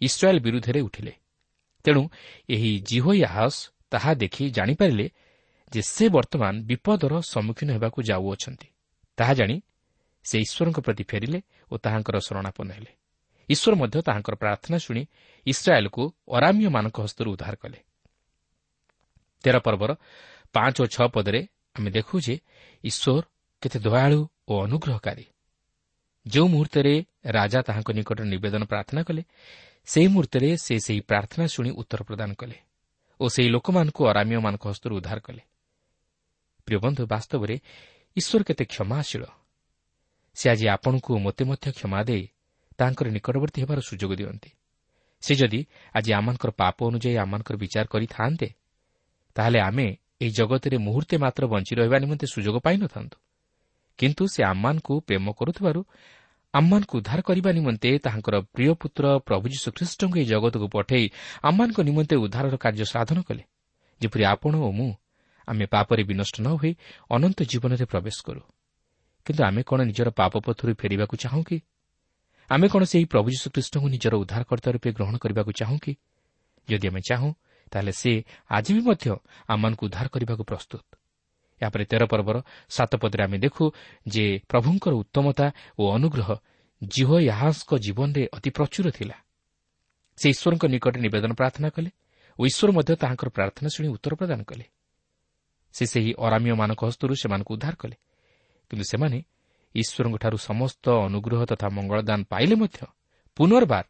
ଇସ୍ରାଏଲ୍ 0.00 0.40
ବିରୁଦ୍ଧରେ 0.40 0.80
ଉଠିଲେ। 0.80 1.12
ତେଣୁ 1.84 2.02
ଏହି 2.48 2.70
ଜିହୋୟାହସ୍ 2.88 3.58
ତାହା 3.90 4.10
ଦେଖି 4.14 4.44
ଜାଣିପାରିଲେ 4.50 5.06
ଯେ 5.72 5.80
ସେ 5.82 6.04
ବର୍ତ୍ତମାନ 6.08 6.54
ବିପଦର 6.68 7.12
ସମ୍ମୁଖୀନ 7.32 7.68
ହେବାକୁ 7.72 7.98
ଯାଉଅଛନ୍ତି। 8.02 8.68
ତାହା 9.18 9.32
ଜାଣି 9.34 9.56
ସେ 10.24 10.36
ଈଶ୍ୱରଙ୍କ 10.38 10.78
ପ୍ରତି 10.80 11.04
ଫେରିଲେ 11.04 11.40
ଓ 11.72 11.74
ତାହାଙ୍କର 11.84 12.16
ଶରଣାପନ୍ନ 12.26 12.70
ହେଲେ। 12.72 12.92
ଈଶ୍ୱର 13.48 13.74
ମଧ୍ୟ 13.76 13.98
ତାହାଙ୍କର 14.02 14.34
ପ୍ରାର୍ଥନା 14.34 14.76
ଶୁଣି 14.78 15.02
ଇସ୍ରାଏଲ୍କୁ 15.46 16.02
ଅରାମୀୟମାନଙ୍କ 16.28 16.96
ହସ୍ତରୁ 17.00 17.28
ଉଦ୍ଧାର 17.32 17.54
କଲେ। 17.54 17.78
ତେର 19.44 19.56
ପର୍ବର 19.58 19.90
ପାଞ୍ଚ 20.54 20.76
ଓ 20.82 20.86
ଛଅ 20.86 21.06
ପଦରେ 21.08 21.40
ଆମେ 21.74 21.90
ଦେଖୁ 21.90 22.14
ଯେ 22.20 22.34
ଈଶ୍ୱର 22.84 23.24
କେତେ 23.62 23.78
ଦୟାଳୁ 23.78 24.20
ଓ 24.48 24.52
ଅନୁଗ୍ରହକାରୀ। 24.64 25.24
ଯେଉଁ 26.26 26.46
ମୁହୂର୍ତ୍ତରେ 26.48 26.94
ରାଜା 27.26 27.60
ତାହାଙ୍କ 27.62 27.88
ନିକଟରେ 27.90 28.26
ନିବେଦନ 28.28 28.62
ପ୍ରାର୍ଥନା 28.64 29.02
କଲେ 29.02 29.22
ସେହି 29.86 30.08
ମୁହୂର୍ତ୍ତରେ 30.08 30.48
ସେ 30.56 30.74
ସେହି 30.78 31.00
ପ୍ରାର୍ଥନା 31.00 31.44
ଶୁଣି 31.46 31.70
ଉତ୍ତର 31.80 32.00
ପ୍ରଦାନ 32.08 32.30
କଲେ 32.34 32.58
ଓ 33.20 33.24
ସେହି 33.34 33.48
ଲୋକମାନଙ୍କୁ 33.54 34.02
ଅରାମୀୟମାନଙ୍କ 34.10 34.64
ହସ୍ତରୁ 34.70 34.92
ଉଦ୍ଧାର 34.98 35.18
କଲେ। 35.26 35.42
ପ୍ରିୟ 36.66 36.78
ବନ୍ଧୁ 36.84 37.02
ବାସ୍ତବରେ 37.06 37.56
ଈଶ୍ୱର 38.16 38.42
କେତେ 38.48 38.64
କ୍ଷମାଶୀଳ। 38.64 39.22
ସେ 40.36 40.46
ଆଜି 40.52 40.66
ଆପଣଙ୍କୁ 40.76 41.10
ମୋତେ 41.18 41.42
ମଧ୍ୟ 41.44 41.66
କ୍ଷମା 41.76 42.00
ଦେଇ 42.08 42.24
ତାଙ୍କର 42.78 43.06
ନିକଟବର୍ତ୍ତୀ 43.16 43.58
ହେବାର 43.62 43.78
ସୁଯୋଗ 43.88 44.12
ଦିଅନ୍ତି। 44.20 44.50
ସେ 45.22 45.32
ଯଦି 45.34 45.60
ଆଜି 45.94 46.10
ଆମମାନଙ୍କର 46.18 46.50
ପାପ 46.60 46.76
ଅନୁଯାୟୀ 46.90 47.16
ଆମମାନଙ୍କର 47.24 47.56
ବିଚାର 47.62 47.86
କରିଥାନ୍ତେ 47.94 48.48
ତାହେଲେ 49.36 49.58
ଆମେ 49.68 49.86
ଏହି 50.22 50.30
ଜଗତରେ 50.38 50.76
ମୁହୂର୍ତ୍ତେ 50.86 51.16
ମାତ୍ର 51.24 51.42
ବଞ୍ଚି 51.52 51.72
ରହିବା 51.78 51.98
ନିମନ୍ତେ 52.02 52.26
ସୁଯୋଗ 52.34 52.56
ପାଇନଥାନ୍ତୁ। 52.66 53.16
କିନ୍ତୁ 53.98 54.22
ସେ 54.34 54.40
ଆମମାନଙ୍କୁ 54.44 54.94
ପ୍ରେମ 55.06 55.26
କରୁଥିବାରୁ 55.38 55.80
ଆମମାନଙ୍କୁ 56.54 56.94
ଉଦ୍ଧାର 56.98 57.20
କରିବା 57.20 57.50
ନିମନ୍ତେ 57.52 57.90
ତାହାଙ୍କର 57.98 58.36
ପ୍ରିୟ 58.54 58.74
ପୁତ୍ର 58.74 59.04
ପ୍ରଭୁ 59.18 59.44
ଯୀଶୁଖ୍ରୀଷ୍ଟଙ୍କୁ 59.48 60.16
ଏହି 60.18 60.26
ଜଗତକୁ 60.26 60.66
ପଠାଇ 60.68 61.04
ଆମମାନଙ୍କ 61.42 61.78
ନିମନ୍ତେ 61.80 62.14
ଉଦ୍ଧାରର 62.16 62.56
କାର୍ଯ୍ୟ 62.56 62.84
ସାଧନ 62.84 63.18
କଲେ। 63.22 63.42
ଯେପରି 64.00 64.24
ଆପଣ 64.24 64.54
ଓ 64.56 64.70
ମୁଁ 64.70 64.90
ଆମେ 65.48 65.64
ପାପରେ 65.66 66.02
ବିନଷ୍ଟ 66.04 66.36
ନ 66.40 66.48
ହୋଇ 66.60 66.72
ଅନନ୍ତ 67.10 67.38
ଜୀବନରେ 67.42 67.84
ପ୍ରବେଶ 67.84 68.16
କରୁ। 68.26 68.42
କିନ୍ତୁ 69.26 69.42
ଆମେ 69.44 69.62
କ'ଣ 69.62 69.80
ନିଜର 69.88 70.08
ପାପ 70.10 70.32
ପଥରୁ 70.38 70.72
ଫେରିବାକୁ 70.74 71.14
ଚାହୁଁ 71.16 71.42
କି? 71.44 71.58
ଆମେ 72.50 72.66
କ'ଣ 72.68 72.82
ସେହି 72.84 73.04
ପ୍ରଭୁ 73.04 73.28
ଯୀଶୁଖ୍ରୀଷ୍ଟଙ୍କୁ 73.30 73.88
ନିଜର 73.88 74.14
ଉଦ୍ଧାରକର୍ତ୍ତା 74.22 74.68
ରୂପେ 74.72 74.90
ଗ୍ରହଣ 74.92 75.14
କରିବାକୁ 75.16 75.52
ଚାହୁଁ 75.60 75.78
କି? 75.78 75.92
ଯଦି 76.68 76.86
ଆମେ 76.88 77.00
ଚାହୁଁ 77.08 77.30
ତାହେଲେ 77.72 77.92
ସେ 77.92 78.12
ଆଜି 78.50 78.70
ବି 78.74 78.80
ମଧ୍ୟ 78.80 79.06
ଆମମାନଙ୍କୁ 79.48 79.82
ଉଦ୍ଧାର 79.86 80.06
କରିବାକୁ 80.08 80.44
ପ୍ରସ୍ତୁତ। 80.44 80.82
ଏହାପରେ 81.62 81.84
ତେର 81.90 82.02
ପର୍ବର 82.12 82.36
ସାତ 82.68 82.92
ପଦରେ 83.02 83.22
ଆମେ 83.26 83.38
ଦେଖୁ 83.44 83.64
ଯେ 84.06 84.24
ପ୍ରଭୁଙ୍କର 84.50 84.92
ଉତ୍ତମତା 85.02 85.46
ଓ 85.78 85.82
ଅନୁଗ୍ରହ 85.96 86.28
ଜିହୋ 86.82 87.16
ୟାହାଙ୍କ 87.30 87.70
ଜୀବନରେ 87.84 88.22
ଅତି 88.36 88.50
ପ୍ରଚୁର 88.56 88.86
ଥିଲା। 88.98 89.16
ସେ 90.18 90.26
ଈଶ୍ୱରଙ୍କ 90.34 90.64
ନିକଟରେ 90.74 91.00
ନିବେଦନ 91.06 91.32
ପ୍ରାର୍ଥନା 91.40 91.68
କଲେ 91.76 91.90
ଓ 92.38 92.42
ଈଶ୍ୱର 92.50 92.68
ମଧ୍ୟ 92.76 92.92
ତାହାଙ୍କର 93.02 93.28
ପ୍ରାର୍ଥନା 93.36 93.68
ଶୁଣି 93.74 93.88
ଉତ୍ତର 93.94 94.12
ପ୍ରଦାନ 94.20 94.40
କଲେ। 94.50 94.64
ସେ 95.74 95.84
ସେହି 95.92 96.10
ଅରାମୀୟମାନଙ୍କ 96.26 96.82
ହସ୍ତରୁ 96.88 97.12
ସେମାନଙ୍କୁ 97.22 97.50
ଉଦ୍ଧାର 97.56 97.74
କଲେ। 97.82 97.96
କିନ୍ତୁ 98.70 98.84
ସେମାନେ 98.92 99.18
ଈଶ୍ୱରଙ୍କଠାରୁ 99.74 100.36
ସମସ୍ତ 100.48 100.84
ଅନୁଗ୍ରହ 101.06 101.40
ତଥା 101.50 101.66
ମଙ୍ଗଳଦାନ 101.76 102.20
ପାଇଲେ 102.32 102.54
ମଧ୍ୟ 102.62 102.78
ପୁନର୍ବାର 103.36 103.84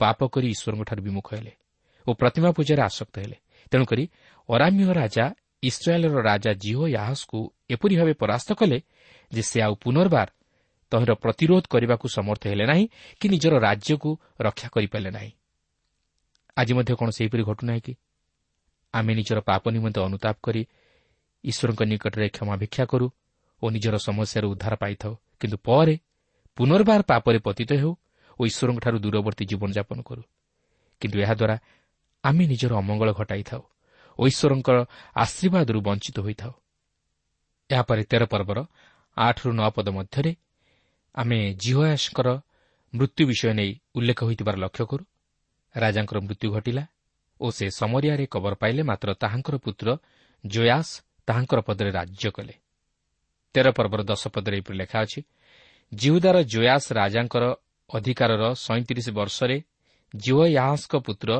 ପାପ 0.00 0.18
କରି 0.34 0.46
ଈଶ୍ୱରଙ୍କଠାରୁ 0.54 1.00
ବିମୁଖ 1.06 1.28
ହେଲେ 1.34 1.52
ଓ 2.06 2.10
ପ୍ରତିମା 2.20 2.50
ପୂଜାରେ 2.56 2.82
ଆସକ୍ତ 2.88 3.14
ହେଲେ। 3.22 3.36
ତେଣୁକରି 3.72 4.04
ଅରାମ୍ୟ 4.48 4.84
ରାଜା 5.00 5.24
ଇସ୍ରାଏଲ୍ର 5.62 6.18
ରାଜା 6.22 6.52
ଜିଓ 6.54 6.82
ୟାହସ୍କୁ 6.90 7.38
ଏପରି 7.70 7.94
ଭାବେ 7.96 8.14
ପରାସ୍ତ 8.22 8.50
କଲେ 8.60 8.78
ଯେ 9.32 9.42
ସେ 9.42 9.58
ଆଉ 9.62 9.74
ପୁନର୍ବାର 9.84 10.28
ତହିଁର 10.92 11.12
ପ୍ରତିରୋଧ 11.14 11.64
କରିବାକୁ 11.72 12.06
ସମର୍ଥ 12.08 12.42
ହେଲେ 12.46 12.64
ନାହିଁ 12.66 12.84
କି 13.20 13.26
ନିଜର 13.32 13.54
ରାଜ୍ୟକୁ 13.66 14.10
ରକ୍ଷା 14.40 14.68
କରିପାରିଲେ 14.74 15.10
ନାହିଁ 15.10 15.32
ଆଜି 16.56 16.72
ମଧ୍ୟ 16.76 16.92
କ'ଣ 17.00 17.08
ସେହିପରି 17.18 17.42
ଘଟୁନାହିଁ 17.50 17.80
କି 17.80 17.92
ଆମେ 18.94 19.12
ନିଜର 19.18 19.38
ପାପ 19.40 19.62
ନିମନ୍ତେ 19.70 20.00
ଅନୁତାପ 20.00 20.36
କରି 20.42 20.62
ଈଶ୍ୱରଙ୍କ 21.44 21.80
ନିକଟରେ 21.90 22.26
କ୍ଷମା 22.28 22.54
ଭିକ୍ଷା 22.62 22.84
କରୁ 22.92 23.06
ଓ 23.62 23.64
ନିଜର 23.70 23.94
ସମସ୍ୟାରୁ 23.98 24.46
ଉଦ୍ଧାର 24.52 24.74
ପାଇଥାଉ 24.82 25.14
କିନ୍ତୁ 25.40 25.56
ପରେ 25.64 25.94
ପୁନର୍ବାର 26.58 27.00
ପାପରେ 27.02 27.38
ପତିତ 27.38 27.70
ହେଉ 27.82 27.92
ଓ 28.38 28.40
ଈଶ୍ୱରଙ୍କଠାରୁ 28.50 28.96
ଦୂରବର୍ତ୍ତୀ 29.04 29.44
ଜୀବନଯାପନ 29.50 29.98
କରୁ 30.08 30.22
କିନ୍ତୁ 31.02 31.16
ଏହାଦ୍ୱାରା 31.24 31.56
ଆମେ 32.24 32.44
ନିଜର 32.46 32.72
ଅମଙ୍ଗଳ 32.82 33.10
ଘଟାଇଥାଉ 33.12 33.62
ଓ 34.18 34.22
ଈଶ୍ୱରଙ୍କର 34.26 34.78
ଆଶୀର୍ବାଦରୁ 35.16 35.78
ବଞ୍ଚିତ 35.80 36.16
ହୋଇଥାଉ। 36.26 36.52
ଏହାପରେ 37.70 38.02
ତେର 38.10 38.22
ପର୍ବର 38.32 38.58
ଆଠରୁ 39.16 39.50
ନଅ 39.52 39.68
ପଦ 39.76 39.86
ମଧ୍ୟରେ 39.96 40.32
ଆମେ 41.14 41.38
ଜିହୟାସଙ୍କର 41.62 42.28
ମୃତ୍ୟୁ 42.94 43.22
ବିଷୟ 43.30 43.52
ନେଇ 43.58 43.70
ଉଲ୍ଲେଖ 43.96 44.18
ହୋଇଥିବାର 44.28 44.56
ଲକ୍ଷ୍ୟ 44.64 44.84
କରୁ। 44.90 45.04
ରାଜାଙ୍କର 45.74 46.18
ମୃତ୍ୟୁ 46.26 46.48
ଘଟିଲା 46.54 46.84
ଓ 47.40 47.46
ସେ 47.50 47.66
ସମରିଆରେ 47.80 48.24
କବର 48.26 48.54
ପାଇଲେ 48.62 48.82
ମାତ୍ର 48.82 49.08
ତାହାଙ୍କର 49.22 49.56
ପୁତ୍ର 49.64 49.88
ଜୟାସ 50.44 50.88
ତାହାଙ୍କର 51.28 51.60
ପଦରେ 51.68 51.90
ରାଜ୍ୟ 51.90 52.28
କଲେ। 52.36 52.54
ତେର 53.54 53.66
ପର୍ବର 53.76 54.00
ଦଶ 54.02 54.22
ପଦରେ 54.34 54.56
ଏପରି 54.58 54.76
ଲେଖା 54.82 54.98
ଅଛି 55.04 55.20
ଜିହୁଦାର 55.92 56.36
ଜୟାସ 56.52 56.84
ରାଜାଙ୍କର 56.92 57.44
ଅଧିକାରର 57.90 58.42
ସଇଁତିରିଶ 58.56 59.08
ବର୍ଷରେ 59.18 59.56
ଜିଓୟାହାସଙ୍କ 60.14 60.94
ପୁତ୍ର 61.06 61.30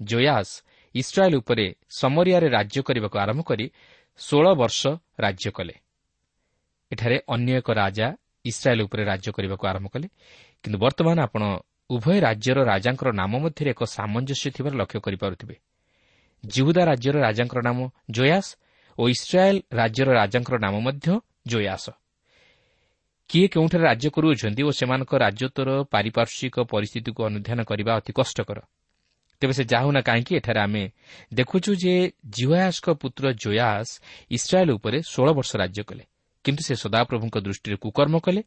ଜୟାସ 0.00 0.48
ଇସ୍ରାଏଲ୍ 0.94 1.34
ଉପରେ 1.34 1.74
ସମରିଆରେ 1.90 2.48
ରାଜ୍ୟ 2.48 2.82
କରିବାକୁ 2.82 3.18
ଆରମ୍ଭ 3.18 3.42
କରି 3.42 3.70
ଷୋଳ 4.18 4.46
ବର୍ଷ 4.54 4.80
ରାଜ୍ୟ 5.20 5.50
କଲେ। 5.50 5.74
ଏଠାରେ 6.92 7.16
ଅନ୍ୟ 7.28 7.52
ଏକ 7.52 7.68
ରାଜା 7.72 8.06
ଇସ୍ରାଏଲ୍ 8.44 8.82
ଉପରେ 8.82 9.04
ରାଜ୍ୟ 9.04 9.28
କରିବାକୁ 9.32 9.66
ଆରମ୍ଭ 9.66 9.88
କଲେ। 9.88 10.08
କିନ୍ତୁ 10.62 10.78
ବର୍ତ୍ତମାନ 10.78 11.18
ଆପଣ 11.20 11.42
ଉଭୟ 11.90 12.20
ରାଜ୍ୟର 12.20 12.58
ରାଜାଙ୍କର 12.64 13.08
ନାମ 13.12 13.32
ମଧ୍ୟରେ 13.38 13.70
ଏକ 13.70 13.82
ସାମଞ୍ଜସ୍ୟ 13.84 14.50
ଥିବାର 14.50 14.74
ଲକ୍ଷ୍ୟ 14.74 15.00
କରିପାରୁଥିବେ। 15.00 15.56
ଜିହୁଦା 16.44 16.82
ରାଜ୍ୟର 16.84 17.16
ରାଜାଙ୍କର 17.20 17.60
ନାମ 17.62 17.78
ଜୟାସ 18.10 18.46
ଓ 18.98 19.08
ଇସ୍ରାଏଲ୍ 19.08 19.60
ରାଜ୍ୟର 19.72 20.08
ରାଜାଙ୍କର 20.12 20.56
ନାମ 20.58 20.74
ମଧ୍ୟ 20.80 21.20
ଜୟାସ। 21.46 21.90
କିଏ 23.28 23.48
କେଉଁଠାରେ 23.48 23.84
ରାଜ୍ୟ 23.84 24.08
କରୁଅଛନ୍ତି 24.10 24.62
ଓ 24.62 24.70
ସେମାନଙ୍କ 24.70 25.12
ରାଜ୍ୟତ୍ୱର 25.24 25.68
ପାରିପାର୍ଶ୍ୱିକ 25.90 26.56
ପରିସ୍ଥିତିକୁ 26.72 27.20
ଅନୁଧ୍ୟାନ 27.24 27.60
କରିବା 27.64 27.92
ଅତି 27.96 28.12
କଷ୍ଟକର। 28.12 28.58
ତେବେ 29.42 29.52
ସେ 29.52 29.64
ଯାହୁନା 29.64 30.00
କାହିଁକି 30.00 30.32
ଏଠାରେ 30.38 30.60
ଆମେ 30.60 30.84
ଦେଖୁଛୁ 31.34 31.70
ଯେ 31.74 31.94
ଜିଓୟାସଙ୍କ 32.30 32.86
ପୁତ୍ର 33.02 33.24
ଜୟାସ 33.34 33.88
ଇସ୍ରାଏଲ୍ 34.30 34.70
ଉପରେ 34.70 34.98
ଷୋଳ 35.02 35.28
ବର୍ଷ 35.34 35.50
ରାଜ୍ୟ 35.56 35.82
କଲେ। 35.82 36.04
କିନ୍ତୁ 36.44 36.62
ସେ 36.62 36.74
ସଦାପ୍ରଭୁଙ୍କ 36.74 37.36
ଦୃଷ୍ଟିରେ 37.38 37.76
କୁକର୍ମ 37.76 38.14
କଲେ 38.18 38.42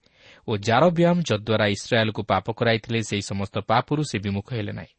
ଓ 0.47 0.51
ଜାରବ୍ୟାମ୍ 0.57 1.19
ଯଦ୍ୱାରା 1.29 1.65
ଇସ୍ରାଏଲ୍କୁ 1.67 2.21
ପାପ 2.31 2.45
କରାଇଥିଲେ 2.59 2.99
ସେହି 3.09 3.23
ସମସ୍ତ 3.31 3.55
ପାପରୁ 3.67 4.01
ସେ 4.09 4.17
ବିମୁଖ 4.19 4.47
ହେଲେ 4.53 4.73
ନାହିଁ। 4.79 4.93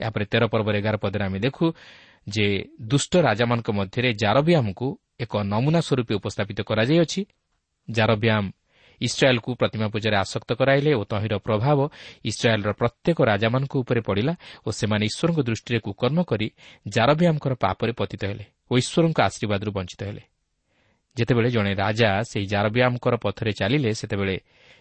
ଏହାପରେ 0.00 0.24
ତେର 0.24 0.42
ପର୍ବର 0.52 0.74
ଏଗାର 0.80 0.96
ପଦରେ 0.96 1.24
ଆମେ 1.24 1.38
ଦେଖୁ 1.38 1.66
ଯେ 2.26 2.46
ଦୁଷ୍ଟ 2.80 3.12
ରାଜାମାନଙ୍କ 3.26 3.68
ମଧ୍ୟରେ 3.70 4.10
ଜାରବ୍ୟାମ୍କୁ 4.22 4.88
ଏକ 5.20 5.32
ନମୁନା 5.52 5.80
ସ୍ୱରୂପେ 5.86 6.14
ଉପସ୍ଥାପିତ 6.20 6.58
କରାଯାଇଅଛି। 6.68 7.20
ଜାରବ୍ୟାମ୍ 7.88 8.48
ଇସ୍ରାଏଲ୍କୁ 9.06 9.50
ପ୍ରତିମା 9.60 9.86
ପୂଜାରେ 9.94 10.16
ଆସକ୍ତ 10.24 10.50
କରାଇଲେ 10.60 10.90
ଓ 11.00 11.02
ତହିଁର 11.10 11.34
ପ୍ରଭାବ 11.46 11.78
ଇସ୍ରାଏଲ୍ର 12.30 12.70
ପ୍ରତ୍ୟେକ 12.80 13.18
ରାଜାମାନଙ୍କ 13.30 13.74
ଉପରେ 13.82 14.00
ପଡ଼ିଲା 14.08 14.34
ଓ 14.66 14.68
ସେମାନେ 14.78 15.04
ଈଶ୍ୱରଙ୍କ 15.10 15.40
ଦୃଷ୍ଟିରେ 15.48 15.78
କୁକର୍ମ 15.86 16.18
କରି 16.30 16.46
ଜାରବ୍ୟାମ୍ଙ୍କର 16.86 17.52
ପାପରେ 17.64 17.92
ପତିତ 18.00 18.22
ହେଲେ 18.30 18.44
ଓ 18.70 18.72
ଈଶ୍ୱରଙ୍କ 18.82 19.18
ଆଶୀର୍ବାଦରୁ 19.28 19.70
ବଞ୍ଚିତ 19.76 20.00
ହେଲେ। 20.08 20.22
ଯେତେବେଳେ 21.16 21.48
ଜଣେ 21.56 21.72
ରାଜା 21.74 22.08
ସେହି 22.30 22.46
ଜାରବ୍ୟାମ୍ଙ୍କର 22.52 23.14
ପଥରେ 23.24 23.52
ଚାଲିଲେ 23.60 23.90
ସେତେବେଳେ 24.00 24.36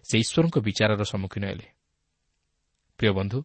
ସେ 0.08 0.16
ଈଶ୍ୱରଙ୍କ 0.24 0.56
ବିଚାରର 0.68 1.02
ସମ୍ମୁଖୀନ 1.12 1.44
ହେଲେ। 1.52 1.68
ପ୍ରିୟ 3.00 3.12
ବନ୍ଧୁ 3.18 3.40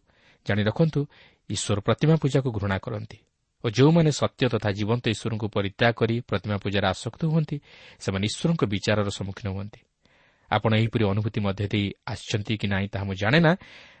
ଜାଣି 0.45 0.61
ରଖନ୍ତୁ 0.69 1.01
ଈଶ୍ୱର 1.49 1.79
ପ୍ରତିମା 1.87 2.15
ପୂଜାକୁ 2.21 2.49
ଘୃଣା 2.57 2.77
କରନ୍ତି 2.85 3.17
ଓ 3.63 3.67
ଯେଉଁମାନେ 3.73 4.11
ସତ୍ୟ 4.21 4.43
ତଥା 4.53 4.69
ଜୀବନ୍ତ 4.77 5.05
ଈଶ୍ୱରଙ୍କୁ 5.13 5.47
ପରିତ୍ୟାଗ 5.55 5.93
କରି 5.99 6.15
ପ୍ରତିମା 6.29 6.57
ପୂଜାରେ 6.63 6.87
ଆସକ୍ତ 6.93 7.21
ହୁଅନ୍ତି 7.31 7.57
ସେମାନେ 8.03 8.25
ଈଶ୍ୱରଙ୍କ 8.29 8.61
ବିଚାରର 8.73 9.09
ସମ୍ମୁଖୀନ 9.17 9.47
ହୁଅନ୍ତି। 9.55 9.79
ଆପଣ 10.51 10.71
ଏହିପରି 10.75 11.03
ଅନୁଭୂତି 11.03 11.39
ମଧ୍ୟ 11.39 11.67
ଦେଇ 11.67 11.85
ଆସିଛନ୍ତି 12.07 12.53
କି 12.57 12.67
ନାହିଁ 12.67 12.87
ତାହା 12.87 13.03
ମୁଁ 13.03 13.15
ଜାଣେ 13.15 13.39
ନା। 13.39 13.51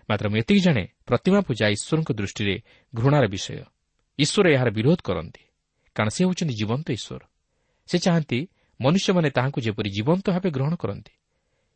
ମାତ୍ର 0.09 0.25
ମୁଁ 0.29 0.37
ଏତିକି 0.37 0.59
ଜାଣେ 0.59 0.83
ପ୍ରତିମା 1.05 1.39
ପୂଜା 1.41 1.65
ଈଶ୍ୱରଙ୍କ 1.67 2.09
ଦୃଷ୍ଟିରେ 2.11 2.55
ଘୃଣାର 2.95 3.25
ବିଷୟ। 3.27 3.63
ଈଶ୍ୱର 4.19 4.45
ଏହାର 4.49 4.69
ବିରୋଧ 4.71 4.99
କରନ୍ତି 5.03 5.43
କାରଣ 5.95 6.09
ସେ 6.09 6.21
ହେଉଛନ୍ତି 6.25 6.53
ଜୀବନ୍ତ 6.53 6.87
ଈଶ୍ୱର। 6.91 7.21
ସେ 7.87 7.97
ଚାହାନ୍ତି 7.97 8.39
ମନୁଷ୍ୟମାନେ 8.81 9.29
ତାହାଙ୍କୁ 9.29 9.59
ଯେପରି 9.61 9.89
ଜୀବନ୍ତ 9.89 10.25
ଭାବେ 10.31 10.49
ଗ୍ରହଣ 10.51 10.73
କରନ୍ତି। 10.75 11.13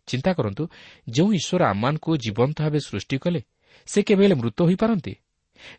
ଚିନ୍ତା 0.08 0.32
କରନ୍ତୁ 0.34 0.64
ଯେଉଁ 1.10 1.30
ଈଶ୍ୱର 1.34 1.62
ଆମମାନଙ୍କୁ 1.66 2.18
ଜୀବନ୍ତ 2.18 2.58
ଭାବେ 2.62 2.80
ସୃଷ୍ଟି 2.80 3.18
କଲେ 3.18 3.42
ସେ 3.86 4.00
କେବେ 4.04 4.24
ହେଲେ 4.24 4.36
ମୃତ 4.36 4.62
ହୋଇପାରନ୍ତି? 4.62 5.14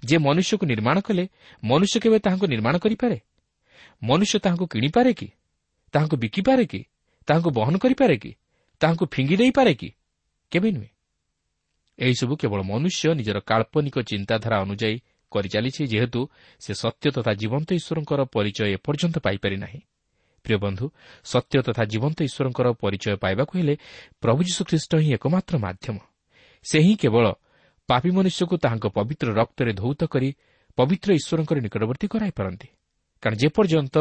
ଯେ 0.05 0.17
ମନୁଷ୍ୟକୁ 0.19 0.65
ନିର୍ମାଣ 0.67 1.01
କଲେ 1.01 1.29
ମନୁଷ୍ୟ 1.65 2.01
କେବେ 2.01 2.19
ତାହାଙ୍କୁ 2.19 2.47
ନିର୍ମାଣ 2.47 2.75
କରିପାରେ? 2.79 3.19
ମନୁଷ୍ୟ 4.03 4.39
ତାହାଙ୍କୁ 4.39 4.67
କିଣିପାରେ 4.67 5.13
କି? 5.15 5.29
ତାହାଙ୍କୁ 5.93 6.17
ବିକିପାରେ 6.17 6.65
କି? 6.67 6.81
ତାହାଙ୍କୁ 7.27 7.51
ବହନ 7.51 7.75
କରିପାରେ 7.79 8.17
କି? 8.17 8.33
ତାହାଙ୍କୁ 8.83 9.05
ଫିଙ୍ଗି 9.07 9.37
ଦେଇପାରେ 9.37 9.73
କି? 9.75 9.89
କେବେ 10.53 10.69
ନୁହେଁ। 10.71 10.91
ଏହିସବୁ 11.99 12.35
କେବଳ 12.37 12.61
ମନୁଷ୍ୟ 12.63 13.05
ନିଜର 13.15 13.39
କାଳ୍ପନିକ 13.51 13.97
ଚିନ୍ତାଧାରା 14.11 14.57
ଅନୁଯାୟୀ 14.65 14.97
କରିଚାଲିଛି 15.33 15.83
ଯେହେତୁ 15.87 16.21
ସେ 16.61 16.73
ସତ୍ୟ 16.75 17.07
ତଥା 17.17 17.33
ଜୀବନ୍ତ 17.33 17.69
ଈଶ୍ୱରଙ୍କର 17.79 18.21
ପରିଚୟ 18.35 18.67
ଏପର୍ଯ୍ୟନ୍ତ 18.77 19.17
ପାଇପାରି 19.19 19.57
ନାହିଁ। 19.57 19.81
ପ୍ରିୟ 20.45 20.59
ବନ୍ଧୁ 20.59 20.87
ସତ୍ୟ 21.25 21.57
ତଥା 21.63 21.83
ଜୀବନ୍ତ 21.85 22.19
ଈଶ୍ୱରଙ୍କର 22.29 22.67
ପରିଚୟ 22.83 23.17
ପାଇବାକୁ 23.23 23.53
ହେଲେ 23.59 23.75
ପ୍ରଭୁ 24.23 24.41
ଯୀଶୁଖ୍ରୀଷ୍ଟ 24.49 24.93
ହିଁ 25.03 25.11
ଏକମାତ୍ର 25.17 25.55
ମାଧ୍ୟମ। 25.59 25.97
ସେ 26.65 26.79
ହିଁ 26.79 26.95
କେବଳ 27.03 27.27
ପାପି 27.89 28.11
ମନୁଷ୍ୟକୁ 28.11 28.55
ତାହାଙ୍କ 28.65 28.87
ପବିତ୍ର 28.99 29.29
ରକ୍ତରେ 29.41 29.73
ଧୌତ 29.73 30.01
କରି 30.13 30.29
ପବିତ୍ର 30.79 31.09
ଈଶ୍ୱରଙ୍କର 31.19 31.59
ନିକଟବର୍ତ୍ତୀ 31.65 32.07
କରାଇପାରନ୍ତି 32.15 32.69
କାରଣ 33.23 33.35
ଯେପର୍ଯ୍ୟନ୍ତ 33.43 33.97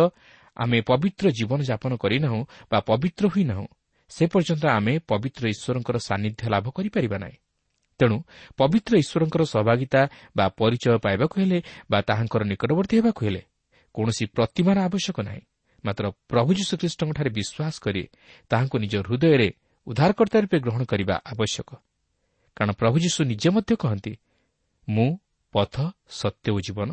ଆମେ 0.57 0.79
ପବିତ୍ର 0.81 1.25
ଜୀବନଯାପନ 1.37 1.91
କରିନାହୁଁ 2.03 2.41
ବା 2.71 2.77
ପବିତ୍ର 2.89 3.23
ହୋଇନାହୁଁ 3.33 3.67
ସେ 4.11 4.23
ପର୍ଯ୍ୟନ୍ତ 4.33 4.65
ଆମେ 4.67 4.93
ପବିତ୍ର 5.07 5.43
ଈଶ୍ୱରଙ୍କର 5.53 5.97
ସାନ୍ନିଧ୍ୟ 6.07 6.43
ଲାଭ 6.53 6.65
କରିପାରିବା 6.77 7.17
ନାହିଁ। 7.17 7.37
ତେଣୁ 7.99 8.17
ପବିତ୍ର 8.57 8.93
ଈଶ୍ୱରଙ୍କର 9.03 9.43
ସହଭାଗିତା 9.53 10.01
ବା 10.37 10.45
ପରିଚୟ 10.59 10.97
ପାଇବାକୁ 11.05 11.35
ହେଲେ 11.41 11.59
ବା 11.91 11.99
ତାହାଙ୍କର 12.01 12.41
ନିକଟବର୍ତ୍ତୀ 12.51 12.95
ହେବାକୁ 12.99 13.21
ହେଲେ 13.25 13.41
କୌଣସି 13.95 14.23
ପ୍ରତିମାର 14.35 14.77
ଆବଶ୍ୟକ 14.87 15.17
ନାହିଁ। 15.21 15.43
ମାତ୍ର 15.83 16.05
ପ୍ରଭୁ 16.29 16.49
ଯୀଶୁଖ୍ରୀଷ୍ଟଙ୍କଠାରେ 16.59 17.29
ବିଶ୍ୱାସ 17.37 17.75
କରି 17.81 18.03
ତାହାଙ୍କୁ 18.51 18.75
ନିଜ 18.83 18.93
ହୃଦୟରେ 19.07 19.47
ଉଦ୍ଧାରକର୍ତ୍ତା 19.87 20.37
ରୂପେ 20.43 20.57
ଗ୍ରହଣ 20.59 20.81
କରିବା 20.83 21.15
ଆବଶ୍ୟକ। 21.31 21.69
କାରଣ 22.57 22.71
ପ୍ରଭୁ 22.71 22.97
ଯୀଶୁ 23.03 23.19
ନିଜେ 23.31 23.49
ମଧ୍ୟ 23.55 23.73
କହନ୍ତି 23.83 24.13
ମୁଁ 24.87 25.09
ପଥ 25.53 25.75
ସତ୍ୟ 26.09 26.47
ଓ 26.51 26.59
ଜୀବନ। 26.59 26.89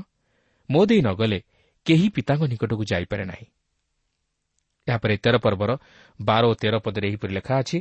ମୋ 0.68 0.81
ଦେଇ 0.87 1.00
ନ 1.00 1.09
ଗଲେ 1.14 1.38
କେହି 1.87 2.07
ପିତାଙ୍କ 2.09 2.42
ନିକଟକୁ 2.52 2.85
ଯାଇପାରେ 2.92 3.24
ନାହିଁ। 3.24 3.46
ଏହାପରେ 4.88 5.14
ତେର 5.24 5.37
ପର୍ବର 5.44 5.70
ବାର 6.20 6.42
ଓ 6.51 6.53
ତେର 6.55 6.74
ପଦରେ 6.85 7.07
ଏହିପରି 7.11 7.33
ଲେଖା 7.38 7.55
ଅଛି 7.62 7.79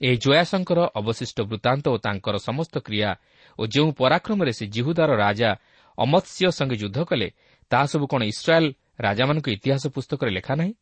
ଏହି 0.00 0.16
ଜୟାସଙ୍କର 0.24 0.80
ଅବଶିଷ୍ଟ 1.00 1.38
ବୃତ୍ତାନ୍ତ 1.50 1.84
ଓ 1.94 1.96
ତାଙ୍କର 2.04 2.34
ସମସ୍ତ 2.48 2.74
କ୍ରିୟା 2.86 3.10
ଓ 3.58 3.62
ଯେଉଁ 3.66 3.90
ପରାକ୍ରମରେ 4.00 4.52
ସେ 4.58 4.64
ଜିହୁଦାର 4.74 5.10
ରାଜା 5.24 5.50
ଅମତ୍ସ୍ୟ 5.98 6.50
ସଙ୍ଗେ 6.58 6.76
ଯୁଦ୍ଧ 6.82 6.98
କଲେ 7.04 7.28
ତାହା 7.70 7.86
ସବୁ 7.92 8.04
କ'ଣ 8.12 8.22
ଇସ୍ରାଏଲ୍ 8.32 8.68
ରାଜାମାନଙ୍କ 9.00 9.46
ଇତିହାସ 9.56 9.84
ପୁସ୍ତକରେ 9.94 10.30
ଲେଖା 10.30 10.54
ନାହିଁ? 10.60 10.72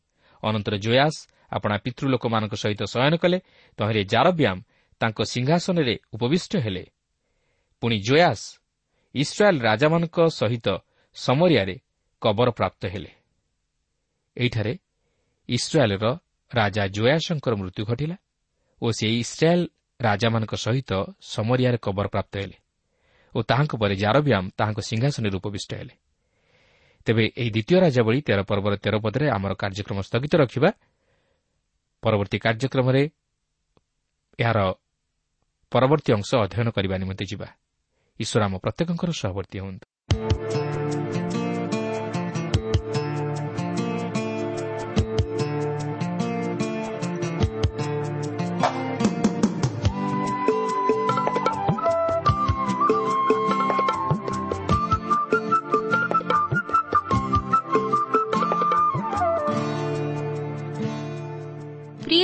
ଅନନ୍ତର 0.43 0.75
ଜୟାସ 0.77 1.15
ଆପଣା 1.51 1.75
ପିତୃଲୋକମାନଙ୍କ 1.83 2.53
ସହିତ 2.55 2.81
ଶୟନ 2.93 3.13
କଲେ 3.23 3.37
ତହିଁରେ 3.79 4.01
ଜାରବ୍ୟାମ୍ 4.13 4.59
ତାଙ୍କ 5.01 5.19
ସିଂହାସନରେ 5.33 5.95
ଉପବିଷ୍ଟ 6.15 6.51
ହେଲେ। 6.65 6.83
ପୁଣି 7.81 7.97
ଜୟାସ 7.99 8.41
ଇସ୍ରାଏଲ୍ 9.15 9.59
ରାଜାମାନଙ୍କ 9.61 10.17
ସହିତ 10.39 10.67
ସମରିଆରେ 11.13 11.75
କବର 12.21 12.49
ପ୍ରାପ୍ତ 12.51 12.81
ହେଲେ। 12.87 13.18
ଏହିଠାରେ 14.37 14.73
ଇସ୍ରାଏଲ୍ର 15.49 16.05
ରାଜା 16.51 16.83
ଜୟାସଙ୍କର 16.87 17.53
ମୃତ୍ୟୁ 17.55 17.83
ଘଟିଲା 17.85 18.15
ଓ 18.81 18.87
ସେ 18.91 19.07
ଇସ୍ରାଏଲ୍ 19.23 19.65
ରାଜାମାନଙ୍କ 19.99 20.53
ସହିତ 20.55 20.91
ସମରିଆରେ 21.21 21.77
କବର 21.77 22.07
ପ୍ରାପ୍ତ 22.07 22.33
ହେଲେ 22.37 22.57
ଓ 23.35 23.39
ତାହାଙ୍କ 23.41 23.73
ପରେ 23.81 23.95
ଜାରବ୍ୟାମ୍ 23.95 24.47
ତାହାଙ୍କ 24.57 24.79
ସିଂହାସନରେ 24.89 25.35
ଉପବିଷ୍ଟ 25.37 25.71
ହେଲେ। 25.73 25.93
ତେବେ 27.05 27.23
ଏହି 27.41 27.49
ଦ୍ୱିତୀୟ 27.55 27.77
ରାଜାବଳୀ 27.85 28.19
ତେର 28.27 28.39
ପର୍ବର 28.49 28.73
ତେର 28.83 28.95
ପଦରେ 29.05 29.25
ଆମର 29.29 29.51
କାର୍ଯ୍ୟକ୍ରମ 29.61 29.97
ସ୍ଥଗିତ 30.07 30.33
ରଖିବା। 30.43 30.69
ପରବର୍ତ୍ତୀ 32.03 32.37
କାର୍ଯ୍ୟକ୍ରମରେ 32.45 33.03
ଏହାର 34.39 34.59
ପରବର୍ତ୍ତୀ 35.71 36.09
ଅଂଶ 36.17 36.29
ଅଧ୍ୟୟନ 36.45 36.67
କରିବା 36.75 36.95
ନିମନ୍ତେ 37.01 37.25
ଯିବା। 37.31 37.47
ଈଶ୍ୱର 38.19 38.41
ଆମ 38.47 38.53
ପ୍ରତ୍ୟେକଙ୍କର 38.63 39.09
ସହବର୍ତ୍ତୀ 39.21 39.57
ହୁଅନ୍ତୁ। 39.59 40.68